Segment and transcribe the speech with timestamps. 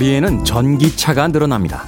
[0.00, 1.84] 거리에는 전기차가 늘어납니다.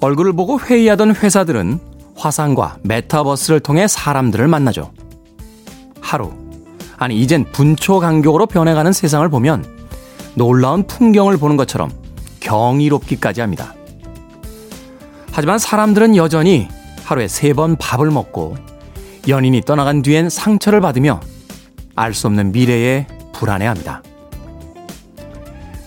[0.00, 1.80] 얼굴을 보고 회의하던 회사들은
[2.16, 4.92] 화상과 메타버스를 통해 사람들을 만나죠.
[6.00, 6.32] 하루,
[6.98, 9.64] 아니, 이젠 분초 간격으로 변해가는 세상을 보면
[10.34, 11.90] 놀라운 풍경을 보는 것처럼
[12.40, 13.74] 경이롭기까지 합니다.
[15.32, 16.68] 하지만 사람들은 여전히
[17.04, 18.56] 하루에 세 번 밥을 먹고
[19.28, 21.20] 연인이 떠나간 뒤엔 상처를 받으며
[21.96, 24.02] 알 수 없는 미래에 불안해합니다.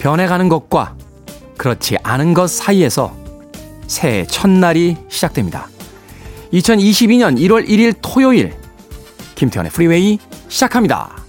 [0.05, 0.95] 변해가는 것과
[1.57, 3.11] 그렇지 않은 것 사이에서
[3.87, 5.67] 새해 첫날이 시작됩니다.
[6.53, 8.53] 2022년 1월 1일 토요일
[9.33, 11.24] 김태현의 프리웨이 시작합니다.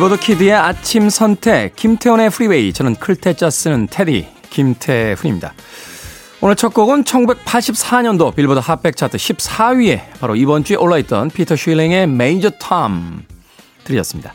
[0.00, 5.52] 빌보드 키드의 아침 선택 김태훈의 프리웨이 저는 클테짜 쓰는 테디 김태훈입니다.
[6.40, 12.48] 오늘 첫 곡은 1984년도 빌보드 핫백 차트 14위에 바로 이번 주에 올라있던 피터 쉴링의 Major
[12.48, 13.24] Tom
[13.84, 14.32] 들으셨습니다.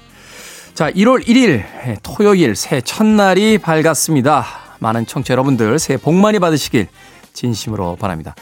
[0.75, 1.63] 자 1월 1일
[2.03, 4.45] 토요일 새 첫날이 밝았습니다.
[4.77, 6.89] 많은 청취자 여러분들 새해 복 많이 받으시길
[7.33, 8.35] 진심으로 바랍니다.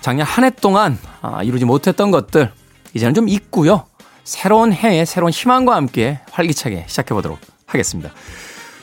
[0.00, 2.52] 작년 한 해 동안 아, 이루지 못했던 것들
[2.94, 3.86] 이제는 좀 있고요.
[4.30, 8.12] 새로운 해에 새로운 희망과 함께 활기차게 시작해 보도록 하겠습니다.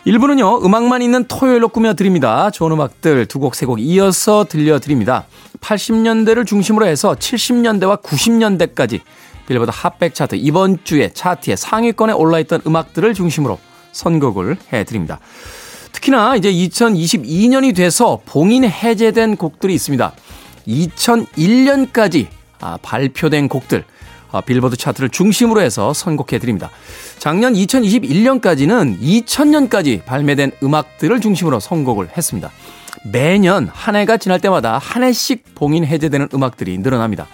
[0.06, 2.52] 1부는요, 음악만 있는 토요일로 꾸며드립니다.
[2.52, 5.26] 좋은 음악들 두 곡, 세 곡 이어서 들려드립니다.
[5.62, 9.00] 80년대를 중심으로 해서 70년대와 90년대까지
[9.48, 13.58] 빌보드 핫백 차트 이번 주에 차트에 상위권에 올라있던 음악들을 중심으로
[13.94, 15.22] 선곡을 해드립니다.
[15.94, 20.12] 특히나 이제 2022년이 돼서 봉인 해제된 곡들이 있습니다.
[20.68, 22.28] 2001년까지
[22.60, 23.97] 아, 발표된 곡들, 아,
[24.42, 26.70] 빌보드 차트를 중심으로 해서 선곡해 드립니다.
[27.20, 32.52] 작년 2021년까지는 2000년까지 발매된 음악들을 중심으로 선곡을 했습니다.
[33.12, 37.28] 매년 한 해가 지날 때마다 한 해씩 봉인 해제되는 음악들이 늘어납니다.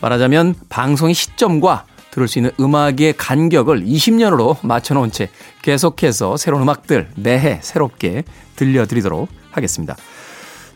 [0.00, 5.30] 말하자면 방송의 시점과 들을 수 있는 음악의 간격을 20년으로 맞춰놓은 채
[5.62, 8.24] 계속해서 새로운 음악들 매해 새롭게
[8.56, 9.96] 들려드리도록 하겠습니다.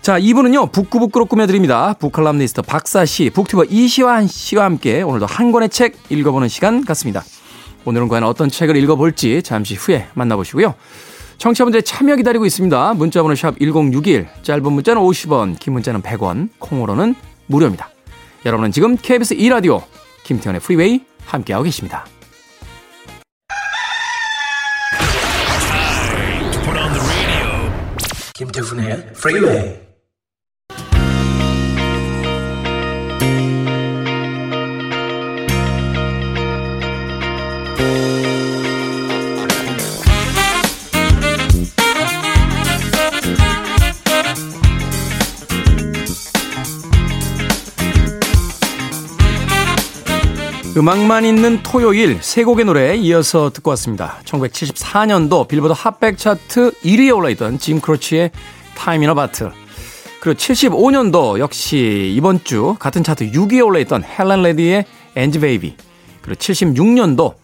[0.05, 1.95] 자, 2부는요, 북구북구로 꾸며드립니다.
[1.95, 7.25] 북칼럼니스트 박사 씨, 북튜버 이시한 씨와 함께 오늘도 한 권의 책 읽어보는 시간 갖습니다.
[7.87, 10.75] 오늘은 과연 어떤 책을 읽어볼지 잠시 후에 만나보시고요.
[11.39, 12.93] 청취자분들의 참여 기다리고 있습니다.
[12.93, 17.15] 문자번호 샵 1061, 짧은 문자는 50원, 긴 문자는 100원, 콩으로는
[17.47, 17.89] 무료입니다.
[18.45, 19.83] 여러분은 지금 KBS 2라디오
[20.25, 22.05] 김태훈의 프리웨이 함께하고 계십니다.
[28.35, 29.84] 김태훈의 프리웨이
[50.77, 54.19] 음악만 있는 토요일 세 곡의 노래 이어서 듣고 왔습니다.
[54.25, 58.33] 1974년도 빌보드 핫백 차트 1위에 올라있던 짐 크로치의
[58.77, 59.53] Time in a Bottle
[60.19, 64.85] 그리고 75년도 역시 이번 주 같은 차트 6위에 올라있던 헬렌 레디의
[65.15, 65.77] Angie Baby
[66.23, 67.35] 그리고 76년도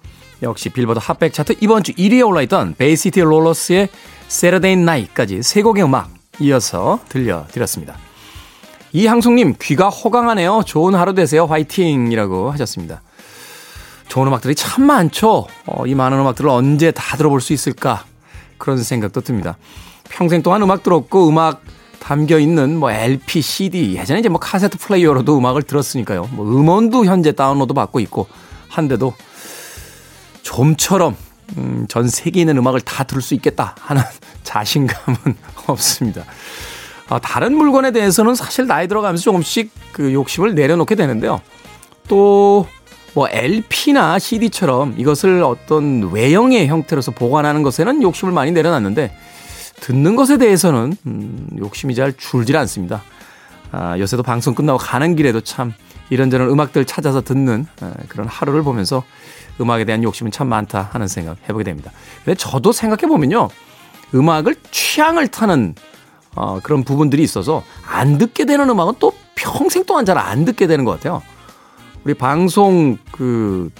[0.42, 3.90] 역시 빌보드 핫백 차트 이번 주 1위에 올라있던 베이시티 롤러스의
[4.26, 7.96] Saturday Night까지 세 곡의 음악 이어서 들려드렸습니다.
[8.92, 10.62] 이항숙님 귀가 호강하네요.
[10.66, 11.46] 좋은 하루 되세요.
[11.46, 13.02] 화이팅이라고 하셨습니다.
[14.10, 15.46] 좋은 음악들이 참 많죠.
[15.66, 18.04] 어, 이 많은 음악들을 언제 다 들어볼 수 있을까
[18.58, 19.56] 그런 생각도 듭니다.
[20.08, 21.62] 평생 동안 음악 들었고 음악
[22.00, 26.28] 담겨 있는 뭐 LP, CD 예전에 이제 뭐 카세트 플레이어로도 음악을 들었으니까요.
[26.32, 28.26] 뭐 음원도 현재 다운로드 받고 있고
[28.68, 29.14] 한데도
[30.42, 31.16] 좀처럼
[31.58, 34.02] 음, 전 세계에 있는 음악을 다 들을 수 있겠다 하는
[34.42, 35.36] 자신감은
[35.68, 36.24] 없습니다.
[37.08, 41.40] 아, 다른 물건에 대해서는 사실 나이 들어가면서 조금씩 그 욕심을 내려놓게 되는데요.
[42.08, 42.66] 또
[43.14, 49.12] 뭐 LP나 CD처럼 이것을 어떤 외형의 형태로서 보관하는 것에는 욕심을 많이 내려놨는데
[49.80, 53.02] 듣는 것에 대해서는 음, 욕심이 잘 줄질 않습니다.
[53.72, 55.72] 아, 요새도 방송 끝나고 가는 길에도 참
[56.10, 59.02] 이런저런 음악들 찾아서 듣는 아, 그런 하루를 보면서
[59.60, 61.90] 음악에 대한 욕심은 참 많다 하는 생각 해보게 됩니다.
[62.24, 63.48] 근데 저도 생각해 보면요.
[64.14, 65.74] 음악을 취향을 타는
[66.34, 70.84] 어, 그런 부분들이 있어서 안 듣게 되는 음악은 또 평생 동안 잘 안 듣게 되는
[70.84, 71.22] 것 같아요.
[72.04, 73.70] 우리 방송 그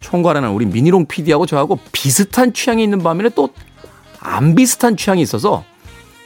[0.00, 3.50] 총괄하는 우리 미니롱 PD하고 저하고 비슷한 취향이 있는 반면에 또
[4.20, 5.64] 안 비슷한 취향이 있어서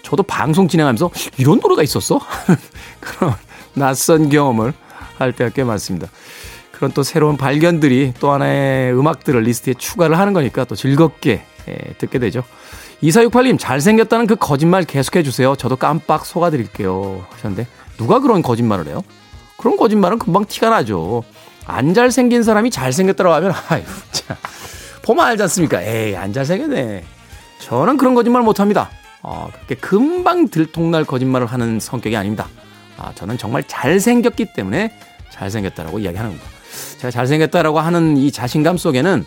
[0.02, 2.20] 저도 방송 진행하면서 이런 노래가 있었어?
[3.00, 3.34] 그런
[3.72, 4.74] 낯선 경험을
[5.16, 6.08] 할 때가 꽤 많습니다.
[6.72, 12.18] 그런 또 새로운 발견들이 또 하나의 음악들을 리스트에 추가를 하는 거니까 또 즐겁게 예, 듣게
[12.18, 12.42] 되죠.
[13.02, 15.54] 2468님, 잘생겼다는 그 거짓말 계속해 주세요.
[15.56, 17.24] 저도 깜빡 속아드릴게요.
[17.30, 17.66] 하셨는데,
[17.96, 19.02] 누가 그런 거짓말을 해요?
[19.56, 21.22] 그런 거짓말은 금방 티가 나죠.
[21.66, 23.82] 안 잘생긴 사람이 잘생겼다고 하면, 아유,
[24.12, 24.36] 참.
[25.02, 25.82] 보면 알지 않습니까?
[25.82, 27.04] 에이, 안 잘생겼네.
[27.60, 28.90] 저는 그런 거짓말 못 합니다.
[29.22, 32.46] 어, 그렇게 금방 들통날 거짓말을 하는 성격이 아닙니다.
[32.98, 34.92] 아, 저는 정말 잘생겼기 때문에
[35.30, 36.48] 잘생겼다라고 이야기하는 겁니다.
[36.98, 39.24] 제가 잘생겼다라고 하는 이 자신감 속에는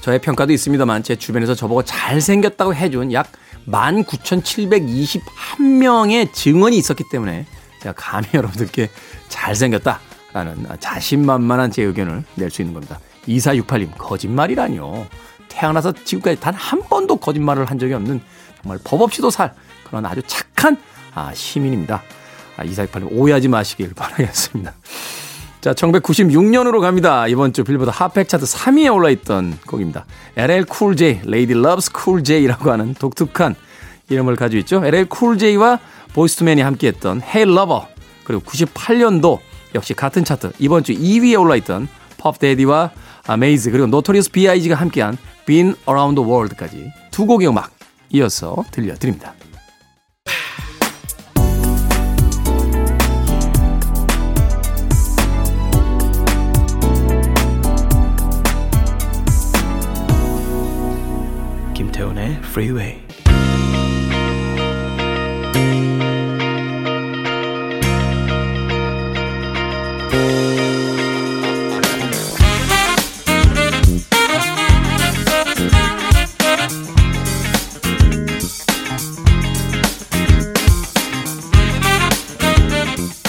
[0.00, 3.30] 저의 평가도 있습니다만 제 주변에서 저보고 잘생겼다고 해준 약
[3.66, 7.46] 19,721명의 증언이 있었기 때문에
[7.82, 8.90] 제가 감히 여러분들께
[9.28, 10.00] 잘생겼다
[10.32, 12.98] 라는 자신만만한 제 의견을 낼 수 있는 겁니다.
[13.26, 15.06] 2468님, 거짓말이라뇨.
[15.48, 18.20] 태어나서 지금까지 단 한 번도 거짓말을 한 적이 없는
[18.62, 19.54] 정말 법 없이도 살
[19.84, 20.76] 그런 아주 착한
[21.14, 22.02] 아, 시민입니다.
[22.56, 24.72] 아, 2468님 오해하지 마시길 바라겠습니다.
[25.60, 27.26] 자, 1996년으로 갑니다.
[27.26, 30.04] 이번 주 빌보드 핫팩 차트 3위에 올라있던 곡입니다.
[30.36, 33.54] LL Cool J, Lady Loves Cool J라고 하는 독특한
[34.08, 34.84] 이름을 가지고 있죠.
[34.84, 35.80] LL Cool J와
[36.14, 37.82] 보이스투맨이 함께했던 Hey Lover
[38.24, 39.38] 그리고 98년도
[39.74, 41.88] 역시 같은 차트 이번 주 2위에 올라있던
[42.18, 42.90] 퍼프 대디와
[43.38, 45.16] 메이스 그리고 노토리어스 B.I.G가 함께한
[45.46, 47.70] Been Around the World까지 두 곡의 음악
[48.10, 49.34] 이어서 들려드립니다.
[61.74, 63.00] 김태훈의 Freeway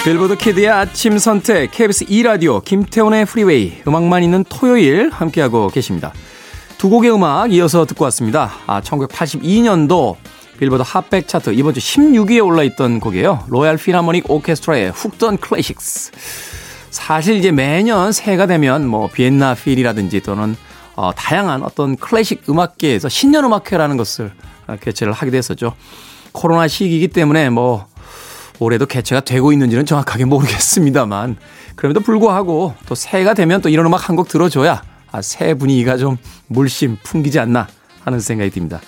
[0.09, 6.13] 빌보드 Kid의 아침 선택 KBS 2라디오 김태훈의 프리웨이 음악만 있는 토요일 함께하고 계십니다.
[6.79, 8.51] 두 곡의 음악 이어서 듣고 왔습니다.
[8.65, 10.15] 아, 1982년도
[10.57, 13.45] 빌보드 핫백 차트 이번 주 16위에 올라있던 곡이에요.
[13.49, 16.11] 로얄 필하모닉 오케스트라의 Hooked on Classics.
[16.91, 20.55] 사실 이제 매년 새해가 되면 뭐 비엔나 필이라든지 또는
[20.95, 24.31] 어, 다양한 어떤 클래식 음악계에서 신년 음악회라는 것을
[24.81, 25.73] 개최를 하게 됐었죠.
[26.31, 27.87] 코로나 시기이기 때문에 뭐
[28.59, 31.37] 올해도 개최가 되고 있는지는 정확하게 모르겠습니다만
[31.75, 34.81] 그럼에도 불구하고 또 새해가 되면 또 이런 음악 한 곡 들어줘야
[35.11, 37.67] 아, 새해 분위기가 좀 물씬 풍기지 않나
[38.03, 38.81] 하는 생각이 듭니다.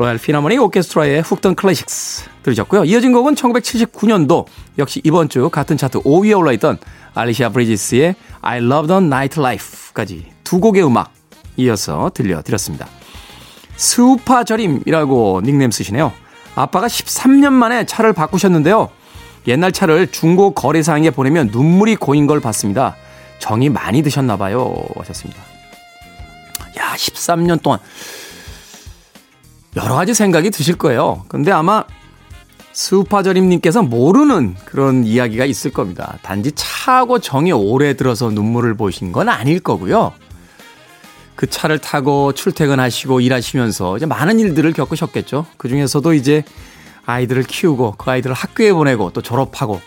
[0.00, 2.86] 로얄 필하모닉 오케스트라의 Hooked on Classics 들으셨고요.
[2.86, 4.46] 이어진 곡은 1979년도
[4.78, 6.78] 역시 이번 주 같은 차트 5위에 올라있던
[7.12, 11.12] 알리시아 브리지스의 I Love the Nightlife까지 두 곡의 음악
[11.58, 12.86] 이어서 들려드렸습니다.
[13.76, 16.14] 스우파저림이라고 닉네임 쓰시네요.
[16.54, 18.88] 아빠가 13년 만에 차를 바꾸셨는데요.
[19.48, 22.96] 옛날 차를 중고 거래상에 보내면 눈물이 고인 걸 봤습니다.
[23.38, 24.82] 정이 많이 드셨나 봐요.
[24.96, 25.42] 하셨습니다.
[26.78, 27.80] 야, 13년 동안
[29.76, 31.24] 여러 가지 생각이 드실 거예요.
[31.28, 31.84] 근데 아마
[32.72, 36.18] 스우파저림님께서 모르는 그런 이야기가 있을 겁니다.
[36.22, 40.12] 단지 차하고 정이 오래 들어서 눈물을 보신 건 아닐 거고요.
[41.34, 45.46] 그 차를 타고 출퇴근하시고 일하시면서 이제 많은 일들을 겪으셨겠죠.
[45.56, 46.44] 그 중에서도 이제
[47.06, 49.80] 아이들을 키우고 그 아이들을 학교에 보내고 또 졸업하고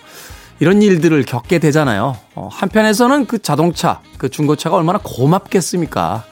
[0.59, 2.17] 이런 일들을 겪게 되잖아요.
[2.35, 6.23] 어, 한편에서는 그 자동차, 그 중고차가 얼마나 고맙겠습니까?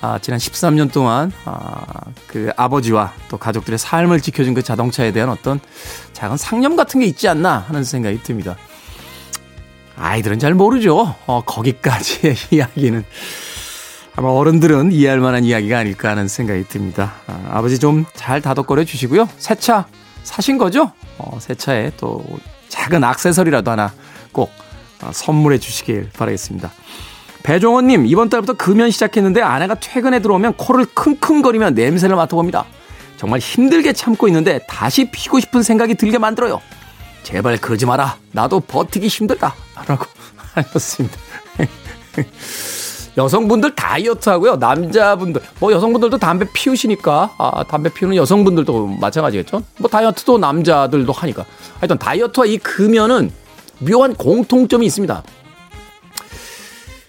[0.00, 1.82] 아, 지난 13년 동안 아,
[2.26, 5.58] 그 아버지와 또 가족들의 삶을 지켜준 그 자동차에 대한 어떤
[6.12, 8.56] 작은 상념 같은 게 있지 않나 하는 생각이 듭니다.
[9.96, 11.14] 아이들은 잘 모르죠.
[11.26, 13.04] 어, 거기까지의 이야기는
[14.14, 17.14] 아마 어른들은 이해할 만한 이야기가 아닐까 하는 생각이 듭니다.
[17.26, 19.28] 아, 버지 좀 잘 다독거려 주시고요.
[19.38, 19.86] 새 차
[20.22, 20.92] 사신 거죠?
[21.18, 22.24] 어, 새 차에 또
[22.68, 23.92] 작은 악세서리라도 하나
[24.30, 24.52] 꼭
[25.02, 26.70] 어, 선물해 주시길 바라겠습니다.
[27.48, 32.66] 배종원님, 이번 달부터 금연 시작했는데 아내가 퇴근에 들어오면 코를 킁킁거리며 냄새를 맡아봅니다.
[33.16, 36.60] 정말 힘들게 참고 있는데 다시 피고 싶은 생각이 들게 만들어요.
[37.22, 38.18] 제발 그러지 마라.
[38.32, 39.54] 나도 버티기 힘들다.
[39.86, 40.04] 라고
[40.52, 41.16] 하셨습니다.
[43.16, 44.56] 여성분들 다이어트 하고요.
[44.56, 49.62] 남자분들, 뭐 여성분들도 담배 피우시니까, 아, 담배 피우는 여성분들도 마찬가지겠죠?
[49.78, 51.46] 뭐 다이어트도 남자들도 하니까.
[51.80, 53.32] 하여튼 다이어트와 이 금연은
[53.78, 55.22] 묘한 공통점이 있습니다.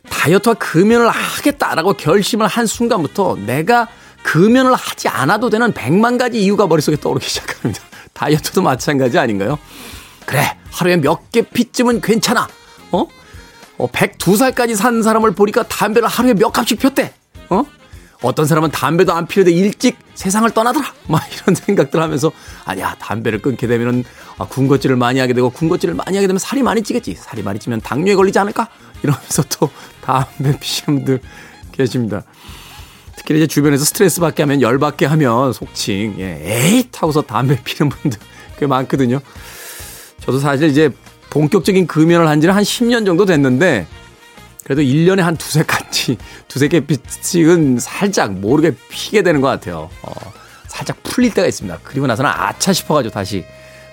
[0.10, 3.88] 다이어트와 금연을 하겠다라고 결심을 한 순간부터 내가
[4.24, 7.82] 금연을 하지 않아도 되는 백만 가지 이유가 머릿속에 떠오르기 시작합니다.
[8.14, 9.58] 다이어트도 마찬가지 아닌가요?
[10.26, 12.48] 그래, 하루에 몇 개 피쯤은 괜찮아.
[12.92, 13.08] 어?
[13.78, 17.14] 어, 102살까지 산 사람을 보니까 담배를 하루에 몇 갑씩 폈대.
[17.50, 17.64] 어?
[18.22, 20.94] 어떤 사람은 담배도 안 피우되 일찍 세상을 떠나더라.
[21.08, 22.32] 막 이런 생각들 하면서
[22.66, 24.04] 아니야 담배를 끊게 되면은
[24.38, 27.16] 아, 군것질을 많이 하게 되고 군것질을 많이 하게 되면 살이 많이 찌겠지.
[27.16, 28.68] 살이 많이 찌면 당뇨에 걸리지 않을까?
[29.04, 29.70] 이러면서 또
[30.02, 31.22] 담배 피시는 분들
[31.72, 32.24] 계십니다.
[33.16, 37.90] 특히 이제 주변에서 스트레스 받게 하면 열 받게 하면 속칭 예, 에잇 하고서 담배 피는
[37.90, 38.20] 분들
[38.60, 39.22] 꽤 많거든요.
[40.22, 40.90] 저도 사실 이제
[41.30, 43.88] 본격적인 금연을 한 지는 한 10년 정도 됐는데
[44.70, 49.90] 그래도 1년에 한 두세 까치, 두세 개비는 살짝 모르게 피게 되는 것 같아요.
[50.04, 50.12] 어,
[50.68, 51.80] 살짝 풀릴 때가 있습니다.
[51.84, 53.44] 그리고 나서는 아차 싶어가지고 다시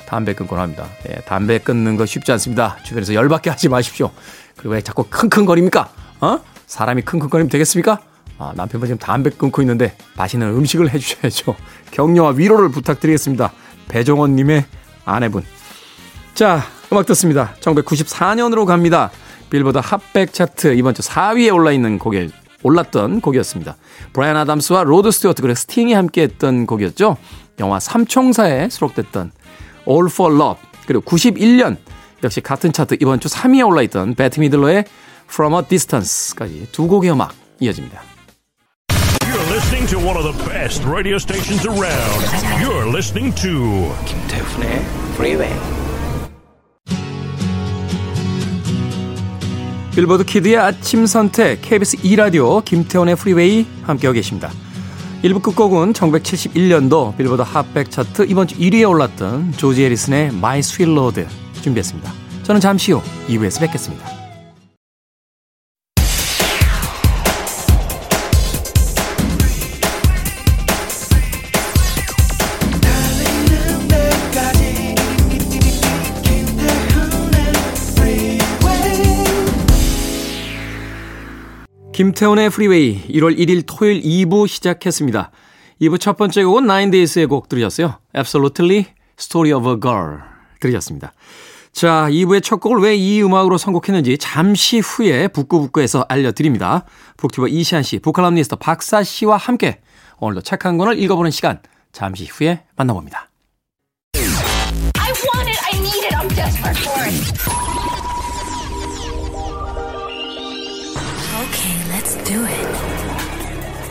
[0.06, 0.86] 담배 끊곤 합니다.
[1.08, 2.76] 예, 담배 끊는 거 쉽지 않습니다.
[2.84, 4.10] 주변에서 열받게 하지 마십시오.
[4.54, 5.88] 그리고 왜 자꾸 킁킁거립니까?
[6.20, 6.40] 어?
[6.66, 7.98] 사람이 킁킁거리면 되겠습니까?
[8.36, 11.56] 아, 남편분 지금 담배 끊고 있는데 맛있는 음식을 해주셔야죠.
[11.92, 13.50] 격려와 위로를 부탁드리겠습니다.
[13.88, 14.66] 배정원님의
[15.06, 15.42] 아내분.
[16.34, 17.54] 자, 음악 듣습니다.
[17.62, 19.10] 1994년으로 갑니다.
[19.50, 22.28] 빌보드 핫백 차트 이번 주 4위에 올라 있는 곡에
[22.62, 23.76] 올랐던 곡이었습니다.
[24.12, 27.16] 브라이언 아담스와 로드 스튜어트 그리고 스팅이 함께했던 곡이었죠.
[27.60, 29.32] 영화 삼총사에 수록됐던
[29.88, 31.76] All for Love 그리고 91년
[32.24, 34.84] 역시 같은 차트 이번 주 3위에 올라 있던 베트 미들러의
[35.28, 38.02] From a Distance까지 두 곡의 음악 이어집니다.
[39.20, 42.24] You're listening to one of the best radio stations around.
[42.62, 44.84] You're listening to 김태훈의
[45.14, 45.85] Freeway.
[49.96, 54.50] 빌보드 Kid의 아침 선택 KBS 2라디오 김태훈의 프리웨이 함께하고 계십니다.
[55.24, 61.26] 1부 끝곡은 1971년도 빌보드 핫백 차트 이번 주 1위에 올랐던 조지 해리슨의 My Sweet Lord
[61.62, 62.12] 준비했습니다.
[62.42, 64.15] 저는 잠시 후 2부에서 뵙겠습니다.
[81.96, 85.30] 김태훈의 프리웨이 1월 1일 토요일 2부 시작했습니다.
[85.80, 87.98] 2부 첫 번째 곡은 9days의 곡 들으셨어요.
[88.14, 88.88] Absolutely
[89.18, 90.18] Story of a Girl
[90.60, 91.14] 들으셨습니다.
[91.72, 96.84] 자, 2부의 첫 곡을 왜 이 음악으로 선곡했는지 잠시 후에 북구북구에서 알려드립니다.
[97.16, 99.80] 북튜버 이시한 씨, 북칼럼니스트 박사 씨와 함께
[100.18, 101.60] 오늘도 책 한 권을 읽어보는 시간
[101.92, 103.30] 잠시 후에 만나봅니다.
[112.26, 112.66] Do it.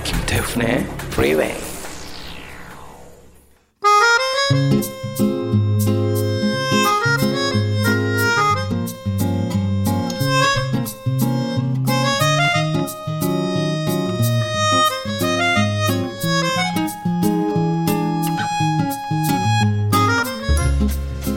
[0.03, 1.55] 김태훈의 Freeway.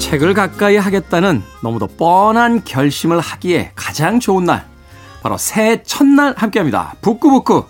[0.01, 4.78] 책을 가까이 하겠다는 너무도 뻔한 결심을 하기에 가장 좋은 날.
[5.23, 6.95] 바로 새해 첫날 함께합니다.
[7.01, 7.65] 북구북구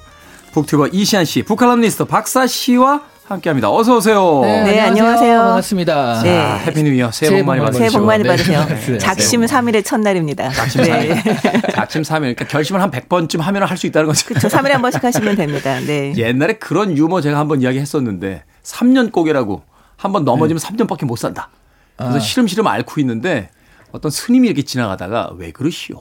[0.53, 3.71] 북튜버 이시한 씨, 북칼럼니스트 박사 씨와 함께합니다.
[3.71, 4.41] 어서 오세요.
[4.43, 5.39] 네, 안녕하세요.
[5.39, 6.23] 반갑습니다.
[6.23, 6.39] 네.
[6.39, 7.11] 아, Happy New Year.
[7.11, 7.79] 새해 복 많이 받으시고.
[7.79, 8.29] 새해 복 많이 네.
[8.31, 8.65] 받으세요.
[8.67, 8.99] 네.
[8.99, 10.49] 작심 3일의 첫날입니다.
[10.49, 11.73] 작심 3일.
[11.75, 12.21] 작심 3일.
[12.21, 14.27] 그러니까 결심을 한 100번쯤 하면 할 수 있다는 거죠.
[14.27, 14.49] 그렇죠.
[14.49, 15.79] 3일에 한 번씩 하시면 됩니다.
[15.81, 16.15] 네.
[16.17, 19.63] 옛날에 그런 유머 제가 한번 이야기 했었는데 3년 고개라고
[19.97, 21.51] 한 번 넘어지면 3년밖에 못 산다.
[21.99, 22.19] 그래서 아.
[22.21, 23.51] 시름시름 앓고 있는데
[23.93, 26.01] 어떤 스님이 이렇게 지나가다가 왜 그러시오?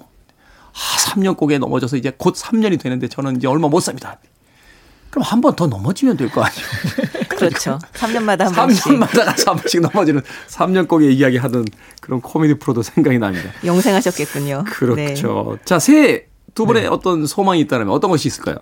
[0.78, 4.18] 아, 3년 꼬개 넘어져서 이제 곧 3년이 되는데 저는 이제 얼마 못 삽니다.
[5.10, 6.66] 그럼 한 번 더 넘어지면 될 거 아니에요.
[7.30, 7.80] 그렇죠.
[7.94, 11.66] 3년마다 한 번씩 3년마다 가서 한 번씩 넘어지는 3년 꼬개 이야기 하던
[12.02, 13.50] 그런 코미디 프로도 생각이 납니다.
[13.66, 14.64] 영생하셨겠군요.
[14.66, 14.72] 네.
[14.72, 15.58] 그렇죠.
[15.66, 18.58] 자, 새해 두 분의 어떤 소망이 있다면 어떤 것이 있을까요?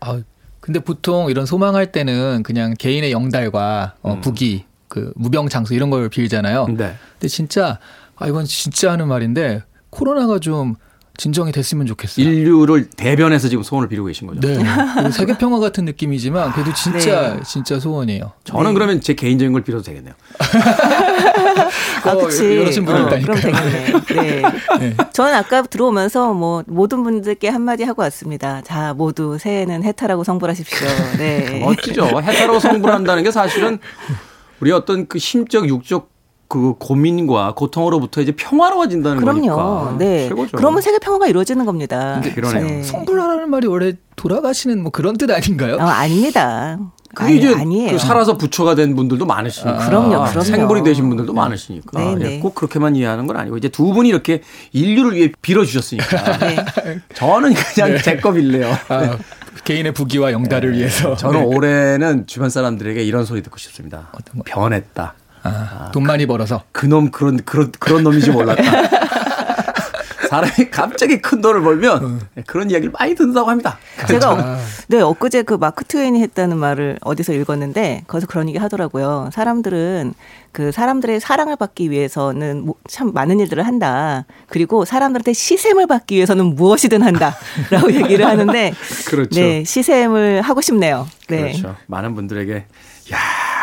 [0.00, 0.20] 아,
[0.60, 6.08] 근데 보통 이런 소망할 때는 그냥 개인의 영달과 어, 부기, 그 무병 장수 이런 걸
[6.08, 6.66] 빌잖아요.
[6.68, 6.94] 네.
[7.12, 7.78] 근데 진짜
[8.16, 10.74] 아 이건 진짜 하는 말인데 코로나가 좀
[11.20, 12.26] 진정이 됐으면 좋겠어요.
[12.26, 14.40] 인류를 대변해서 지금 소원을 비르고 계신 거죠.
[14.40, 14.56] 네.
[14.94, 17.42] 그리고 세계 평화 같은 느낌이지만 그래도 진짜 네.
[17.44, 18.32] 진짜 소원이에요.
[18.44, 20.14] 저는 그러면 제 개인적인 걸 빌어도 되겠네요.
[22.04, 22.56] 아, 어, 그치.
[22.56, 23.36] 여러신 분이 어, 있다니까요.
[23.38, 24.40] 그럼 되겠네.
[24.40, 24.42] 네.
[24.80, 24.96] 네.
[25.12, 28.62] 저는 아까 들어오면서 뭐 모든 분들께 한마디 하고 왔습니다.
[28.62, 30.88] 자, 모두 새해는 해탈하고 성불하십시오.
[31.18, 31.60] 네.
[31.62, 32.06] 멋지죠.
[32.22, 33.78] 해탈하고 성불한다는 게 사실은
[34.60, 36.08] 우리 어떤 그 심적, 육적
[36.50, 39.40] 그 고민과 고통으로부터 이제 평화로워진다는 그럼요.
[39.54, 39.96] 거니까.
[40.00, 40.28] 네.
[40.28, 40.56] 최고죠.
[40.56, 42.18] 그러면 세계 평화가 이루어지는 겁니다.
[42.20, 42.64] 근데 그러네요.
[42.66, 42.82] 네.
[42.82, 45.76] 성불하라는 말이 원래 돌아가시는 뭐 그런 뜻 아닌가요?
[45.76, 46.76] 어, 아닙니다.
[47.14, 47.92] 그게 아니, 이제 아니에요.
[47.92, 49.86] 그 살아서 부처가 된 분들도 많으시니까.
[49.86, 50.40] 그럼요, 그럼요.
[50.42, 51.98] 생불이 되신 분들도 많으시니까.
[52.00, 52.40] 네, 예, 네.
[52.40, 54.42] 꼭 그렇게만 이해하는 건 아니고 이제 두 분이 이렇게
[54.72, 56.38] 인류를 위해 빌어주셨으니까.
[56.38, 56.56] 네.
[57.14, 58.76] 저는 그냥 제 거 빌래요.
[58.88, 59.16] 아,
[59.64, 61.14] 개인의 부기와 영달을 위해서.
[61.14, 61.46] 저는 네.
[61.46, 64.10] 올해는 주변 사람들에게 이런 소리 듣고 싶습니다.
[64.44, 65.14] 변했다.
[65.42, 66.62] 아, 돈 많이 벌어서.
[66.72, 68.62] 그놈 그런 그런 그런 놈인지 몰랐다.
[70.30, 73.78] 사람이 갑자기 큰 돈을 벌면 그런 이야기를 많이 듣는다고 합니다.
[74.06, 79.30] 제가 어, 네 엊그제 그 마크 트웨인이 했다는 말을 어디서 읽었는데 거기서 그런 얘기 하더라고요.
[79.32, 80.14] 사람들은
[80.52, 84.24] 그 사람들의 사랑을 받기 위해서는 뭐- 참 많은 일들을 한다.
[84.48, 88.72] 그리고 사람들한테 시샘을 받기 위해서는 무엇이든 한다라고 얘기를 하는데
[89.08, 89.40] 그렇죠.
[89.40, 91.08] 네 시샘을 하고 싶네요.
[91.28, 91.40] 네.
[91.58, 91.74] 그렇죠.
[91.88, 92.54] 많은 분들에게
[93.12, 93.18] 야,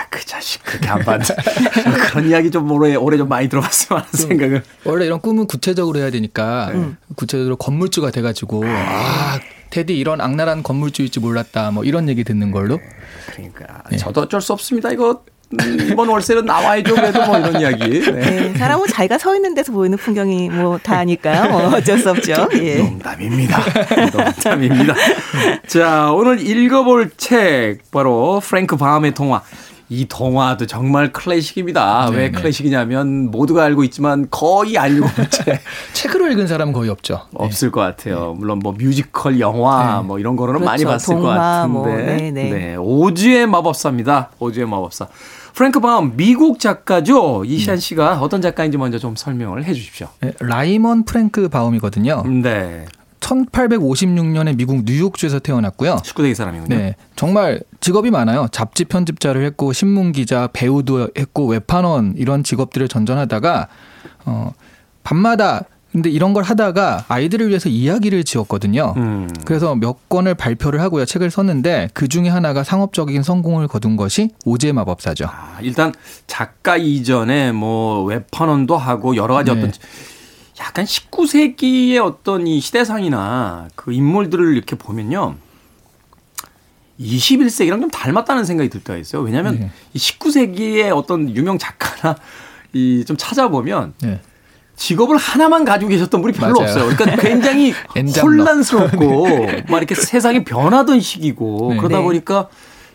[0.09, 1.25] 그 자식 그렇게 안 받는
[2.09, 6.09] 그런 이야기 좀 오래 오래 좀 많이 들어봤으면 하는 생각을 원래 이런 꿈은 구체적으로 해야
[6.09, 6.91] 되니까 네.
[7.15, 12.79] 구체적으로 건물주가 돼가지고 아 테디 이런 악랄한 건물주일 줄 몰랐다 뭐 이런 얘기 듣는 걸로
[13.27, 14.91] 그러니까 저도 어쩔 수 없습니다.
[14.91, 15.23] 이거
[15.53, 16.93] 음, 이번 월세는 나와야죠.
[16.93, 18.01] 그래도 뭐 이런 이야기.
[18.01, 18.11] 네.
[18.11, 21.49] 네, 사람은 자기가 서 있는 데서 보이는 풍경이 뭐다 아니까요.
[21.51, 22.49] 뭐 어쩔 수 없죠.
[22.55, 22.75] 예.
[22.75, 23.57] 농담입니다.
[24.11, 24.93] 농담입니다.
[25.67, 29.41] 자, 오늘 읽어볼 책 바로 프랭크 바움의 동화.
[29.89, 32.09] 이 동화도 정말 클래식입니다.
[32.09, 32.31] 왜 네네.
[32.31, 35.61] 클래식이냐면 모두가 알고 있지만 거의 안 읽어본 책
[35.93, 37.21] 책으로 읽은 사람은 거의 없죠.
[37.33, 38.35] 없을 것 같아요.
[38.37, 40.93] 물론 뭐 뮤지컬 영화 뭐 이런 거로는 많이 그렇죠.
[40.93, 41.71] 봤을 것 동화, 같은데.
[41.73, 42.75] 뭐, 네, 네.
[42.75, 44.31] 오즈의 마법사입니다.
[44.39, 45.07] 오즈의 마법사.
[45.53, 47.43] 프랭크 바움 미국 작가죠.
[47.45, 50.07] 이시안 씨가 어떤 작가인지 먼저 좀 설명을 해 주십시오.
[50.19, 52.23] 네, 라이먼 프랭크 바움이거든요.
[52.43, 52.85] 네.
[53.19, 55.97] 1856년에 미국 뉴욕주에서 태어났고요.
[55.97, 56.75] 19세기 사람이군요.
[56.75, 58.47] 네, 정말 직업이 많아요.
[58.51, 63.67] 잡지 편집자를 했고 신문 기자, 배우도 했고 외판원 이런 직업들을 전전하다가
[64.25, 64.53] 어
[65.03, 68.93] 밤마다 근데 이런 걸 하다가 아이들을 위해서 이야기를 지었거든요.
[68.97, 69.29] 음.
[69.45, 71.05] 그래서 몇 권을 발표를 하고요.
[71.05, 75.25] 책을 썼는데 그 중에 하나가 상업적인 성공을 거둔 것이 오즈의 마법사죠.
[75.25, 75.93] 아, 일단
[76.27, 79.57] 작가 이전에 뭐 웹판원도 하고 여러 가지 네.
[79.57, 79.71] 어떤
[80.59, 85.35] 약간 19세기의 어떤 이 시대상이나 그 인물들을 이렇게 보면요.
[86.99, 89.21] 21세기랑 좀 닮았다는 생각이 들 때가 있어요.
[89.21, 89.71] 왜냐하면 네.
[89.93, 92.15] 이 19세기의 어떤 유명 작가나
[92.73, 94.19] 이 좀 찾아보면 네.
[94.75, 96.83] 직업을 하나만 가지고 계셨던 분이 별로 맞아요.
[96.85, 96.95] 없어요.
[96.95, 97.73] 그러니까 굉장히.
[98.21, 99.27] 혼란스럽고
[99.69, 101.77] 막 이렇게 세상이 변하던 시기고 네.
[101.77, 102.03] 그러다 네.
[102.03, 102.49] 보니까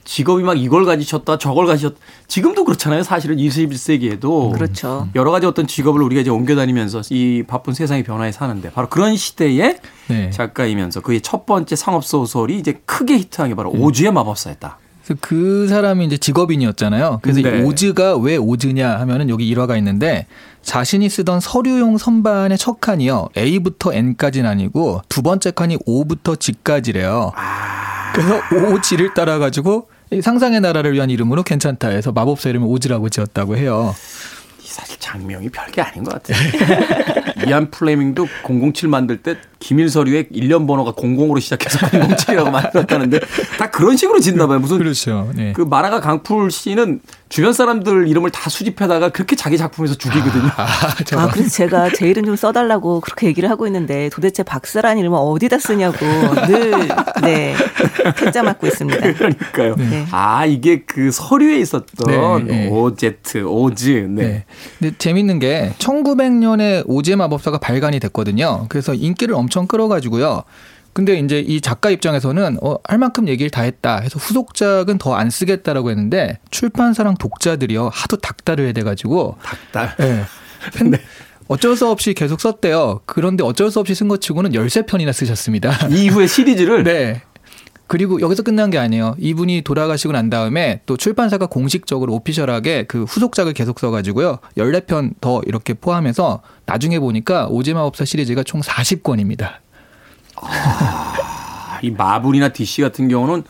[0.04, 1.96] 직업이 막 이걸 가지셨다 저걸 가지셨다
[2.28, 3.02] 지금도 그렇잖아요.
[3.02, 5.08] 사실은 21세기에도 그렇죠.
[5.14, 9.16] 여러 가지 어떤 직업을 우리가 이제 옮겨 다니면서 이 바쁜 세상의 변화에 사는데 바로 그런
[9.16, 10.30] 시대의 네.
[10.30, 14.78] 작가이면서 그의 첫 번째 상업 소설이 이제 크게 히트한 게 바로 오즈의 마법사였다.
[15.04, 17.18] 그래서 그 사람이 이제 직업인이었잖아요.
[17.22, 17.58] 그래서 네.
[17.58, 20.26] 이 오즈가 왜 오즈냐 하면은 여기 일화가 있는데
[20.62, 23.30] 자신이 쓰던 서류용 선반의 첫 칸이요.
[23.36, 27.32] A부터 N까지는 아니고 두 번째 칸이 O부터 G까지래요.
[28.14, 28.40] 그래서
[28.82, 33.94] G를 따라가지고 이 상상의 나라를 위한 이름으로 괜찮다 해서 마법사 이름을 오즈라고 지었다고 해요.
[34.62, 36.36] 이 사실 장명이 별게 아닌 것 같아요.
[37.48, 43.20] 이안 플레밍도 007 만들 때 기밀 서류에 1년 번호가 00으로 시작해서 007이라고 만들었다는데
[43.58, 44.58] 다 그런 식으로 짓나 봐요.
[44.58, 45.30] 무슨 그렇죠.
[45.36, 45.52] 네.
[45.52, 50.50] 그 마라가 강풀 씨는 주변 사람들 이름을 다 수집해다가 그렇게 자기 작품에서 죽이거든요.
[50.56, 55.58] 아, 그래서 제가 제 이름 좀 써달라고 그렇게 얘기를 하고 있는데 도대체 박사란 이름을 어디다
[55.58, 55.96] 쓰냐고
[56.46, 56.88] 늘,
[57.22, 57.54] 네,
[58.18, 59.12] 퇴짜 맞고 있습니다.
[59.14, 59.76] 그러니까요.
[59.76, 60.06] 네.
[60.10, 62.68] 아 이게 그 서류에 있었던 네, 네.
[62.68, 64.08] 오제트, 오즈.
[64.10, 64.22] 네.
[64.22, 64.44] 네.
[64.78, 68.66] 근데 재밌는 게 1900년에 오즈의 마법사가 발간이 됐거든요.
[68.68, 70.42] 그래서 인기를 엄청 끌어가지고요.
[70.92, 75.30] 근데 이제 이 작가 입장에서는 어, 할 만큼 얘기를 다 했다 해서 후속작은 더 안
[75.30, 79.36] 쓰겠다라고 했는데 출판사랑 독자들이요 하도 닥달을 해대가지고
[79.72, 79.96] 닭달.
[79.98, 80.24] 네.
[80.74, 80.92] 팬-
[81.48, 83.00] 어쩔 수 없이 계속 썼대요.
[83.06, 85.88] 그런데 어쩔 수 없이 쓴 것 치고는 13편이나 쓰셨습니다.
[85.90, 87.22] 이후에 시리즈를 네.
[87.86, 89.16] 그리고 여기서 끝난 게 아니에요.
[89.18, 94.38] 이분이 돌아가시고 난 다음에 또 출판사가 공식적으로 오피셜하게 그 후속작을 계속 써가지고요.
[94.56, 99.56] 14편 더 이렇게 포함해서 나중에 보니까 오즈마법사 시리즈가 총 40권입니다.
[101.82, 103.42] 이 마블이나 DC 같은 경우는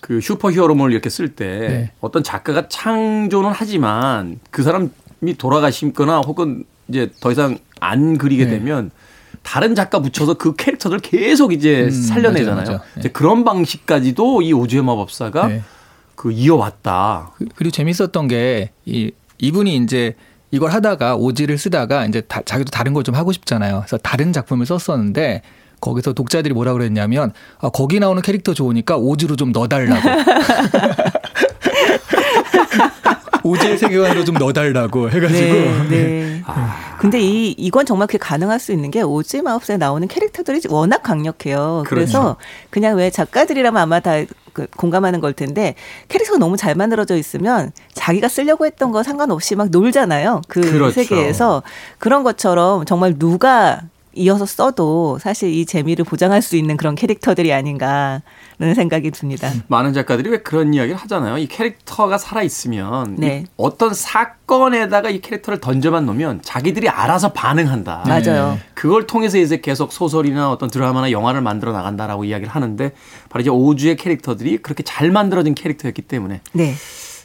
[0.00, 1.92] 그 슈퍼 히어로물 이렇게 쓸때 네.
[2.00, 8.50] 어떤 작가가 창조는 하지만 그 사람이 돌아가시거나 혹은 이제 더 이상 안 그리게 네.
[8.52, 8.90] 되면
[9.42, 12.64] 다른 작가 붙여서 그 캐릭터들 계속 이제 음, 살려내잖아요.
[12.64, 12.78] 맞아요.
[12.94, 13.00] 네.
[13.00, 15.62] 이제 그런 방식까지도 이 오즈의 마법사가 네.
[16.14, 17.32] 그 이어왔다.
[17.36, 20.14] 그- 그리고 재밌었던 게 이, 이분이 이제
[20.52, 23.80] 이걸 하다가 오지를 쓰다가 이제 다- 자기도 다른 걸 좀 하고 싶잖아요.
[23.80, 25.42] 그래서 다른 작품을 썼었는데
[25.80, 30.08] 거기서 독자들이 뭐라 그랬냐면 아, 거기 나오는 캐릭터 좋으니까 오즈로 좀 넣어달라고.
[33.44, 36.42] 오즈의 세계관으로 좀 넣어달라고 해가지고 네, 네.
[36.98, 41.84] 근데 이 이건 정말 그게 가능할 수 있는 게 오즈 마법사에 나오는 캐릭터들이 워낙 강력해요.
[41.86, 42.36] 그래서 그렇죠.
[42.70, 45.74] 그냥 왜 작가들이라면 아마 다 그 공감하는 걸 텐데
[46.08, 50.42] 캐릭터가 너무 잘 만들어져 있으면 자기가 쓰려고 했던 거 상관없이 막 놀잖아요.
[50.48, 50.92] 그 그렇죠.
[50.92, 51.62] 세계에서
[51.98, 53.82] 그런 것처럼 정말 누가
[54.14, 59.50] 이어서 써도 사실 이 재미를 보장할 수 있는 그런 캐릭터들이 아닌가라는 생각이 듭니다.
[59.68, 61.38] 많은 작가들이 왜 그런 이야기를 하잖아요.
[61.38, 63.44] 이 캐릭터가 살아 있으면 네.
[63.56, 68.04] 어떤 사건에다가 이 캐릭터를 던져만 놓으면 자기들이 알아서 반응한다.
[68.06, 68.58] 맞아요.
[68.74, 72.92] 그걸 통해서 이제 계속 소설이나 어떤 드라마나 영화를 만들어 나간다라고 이야기를 하는데
[73.28, 76.74] 바로 이제 오주의 캐릭터들이 그렇게 잘 만들어진 캐릭터였기 때문에 네.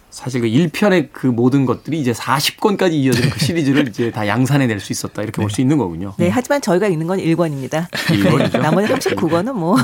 [0.10, 4.92] 사실 그 1편의 그 모든 것들이 이제 40권까지 이어지는 그 시리즈를 이제 다 양산해낼 수
[4.92, 6.14] 있었다 이렇게 볼수 있는 거군요.
[6.18, 7.88] 네, 하지만 저희가 읽는 건 1권입니다.
[8.12, 8.58] 일권이죠.
[8.60, 9.78] 나머지 39권은 뭐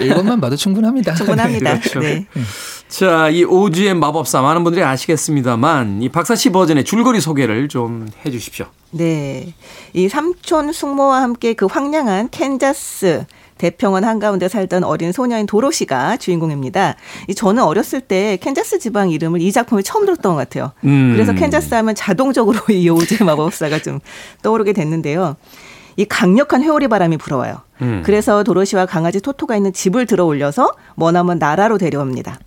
[0.00, 1.14] 이것만 봐도 충분합니다.
[1.14, 1.78] 충분합니다.
[1.80, 2.00] 그렇죠.
[2.00, 2.26] 네.
[2.88, 8.30] 자, 이 오주의 마법사 많은 분들이 아시겠습니다만 이 박사 씨 버전의 줄거리 소개를 좀 해
[8.30, 8.66] 주십시오.
[8.90, 9.54] 네.
[9.92, 13.26] 이 삼촌 숙모와 함께 그 황량한 캔자스
[13.58, 16.96] 대평원 한가운데 살던 어린 소녀인 도로시가 주인공입니다.
[17.28, 20.72] 이 저는 어렸을 때 캔자스 지방 이름을 이 작품을 처음 들었던 것 같아요.
[20.84, 21.12] 음.
[21.14, 24.00] 그래서 캔자스 하면 자동적으로 이 오즈의 마법사가 좀
[24.42, 25.36] 떠오르게 됐는데요.
[25.96, 27.56] 이 강력한 회오리 바람이 불어와요.
[27.82, 28.02] 음.
[28.04, 32.38] 그래서 도로시와 강아지 토토가 있는 집을 들어 올려서 머나먼 나라로 데려옵니다.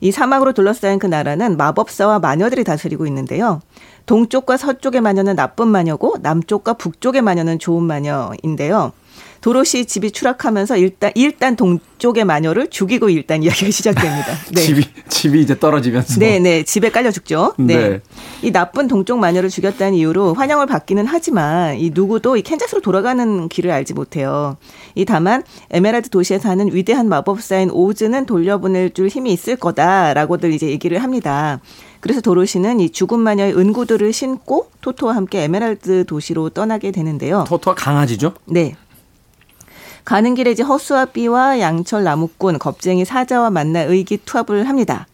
[0.00, 3.60] 이 사막으로 둘러싸인 그 나라는 마법사와 마녀들이 다스리고 있는데요.
[4.06, 8.92] 동쪽과 서쪽의 마녀는 나쁜 마녀고 남쪽과 북쪽의 마녀는 좋은 마녀인데요.
[9.44, 14.32] 도로시 집이 추락하면서 일단 일단 동쪽의 마녀를 죽이고 일단 이야기가 시작됩니다.
[14.54, 14.62] 네.
[14.62, 16.62] 집이 집이 이제 떨어지면서 네, 네.
[16.62, 17.52] 집에 깔려 죽죠.
[17.58, 17.76] 네.
[17.76, 18.00] 네.
[18.40, 23.70] 이 나쁜 동쪽 마녀를 죽였다는 이유로 환영을 받기는 하지만 이 누구도 이 캔자스로 돌아가는 길을
[23.70, 24.56] 알지 못해요.
[24.94, 31.02] 이 다만 에메랄드 도시에 사는 위대한 마법사인 오즈는 돌려보내 줄 힘이 있을 거다라고들 이제 얘기를
[31.02, 31.60] 합니다.
[32.00, 37.44] 그래서 도로시는 이 죽은 마녀의 은구들을 신고 토토와 함께 에메랄드 도시로 떠나게 되는데요.
[37.46, 38.32] 토토가 강아지죠?
[38.46, 38.74] 네.
[40.04, 45.06] 가는 길에 이제 허수아비와 양철 나무꾼, 겁쟁이 사자와 만나 의기투합을 합니다.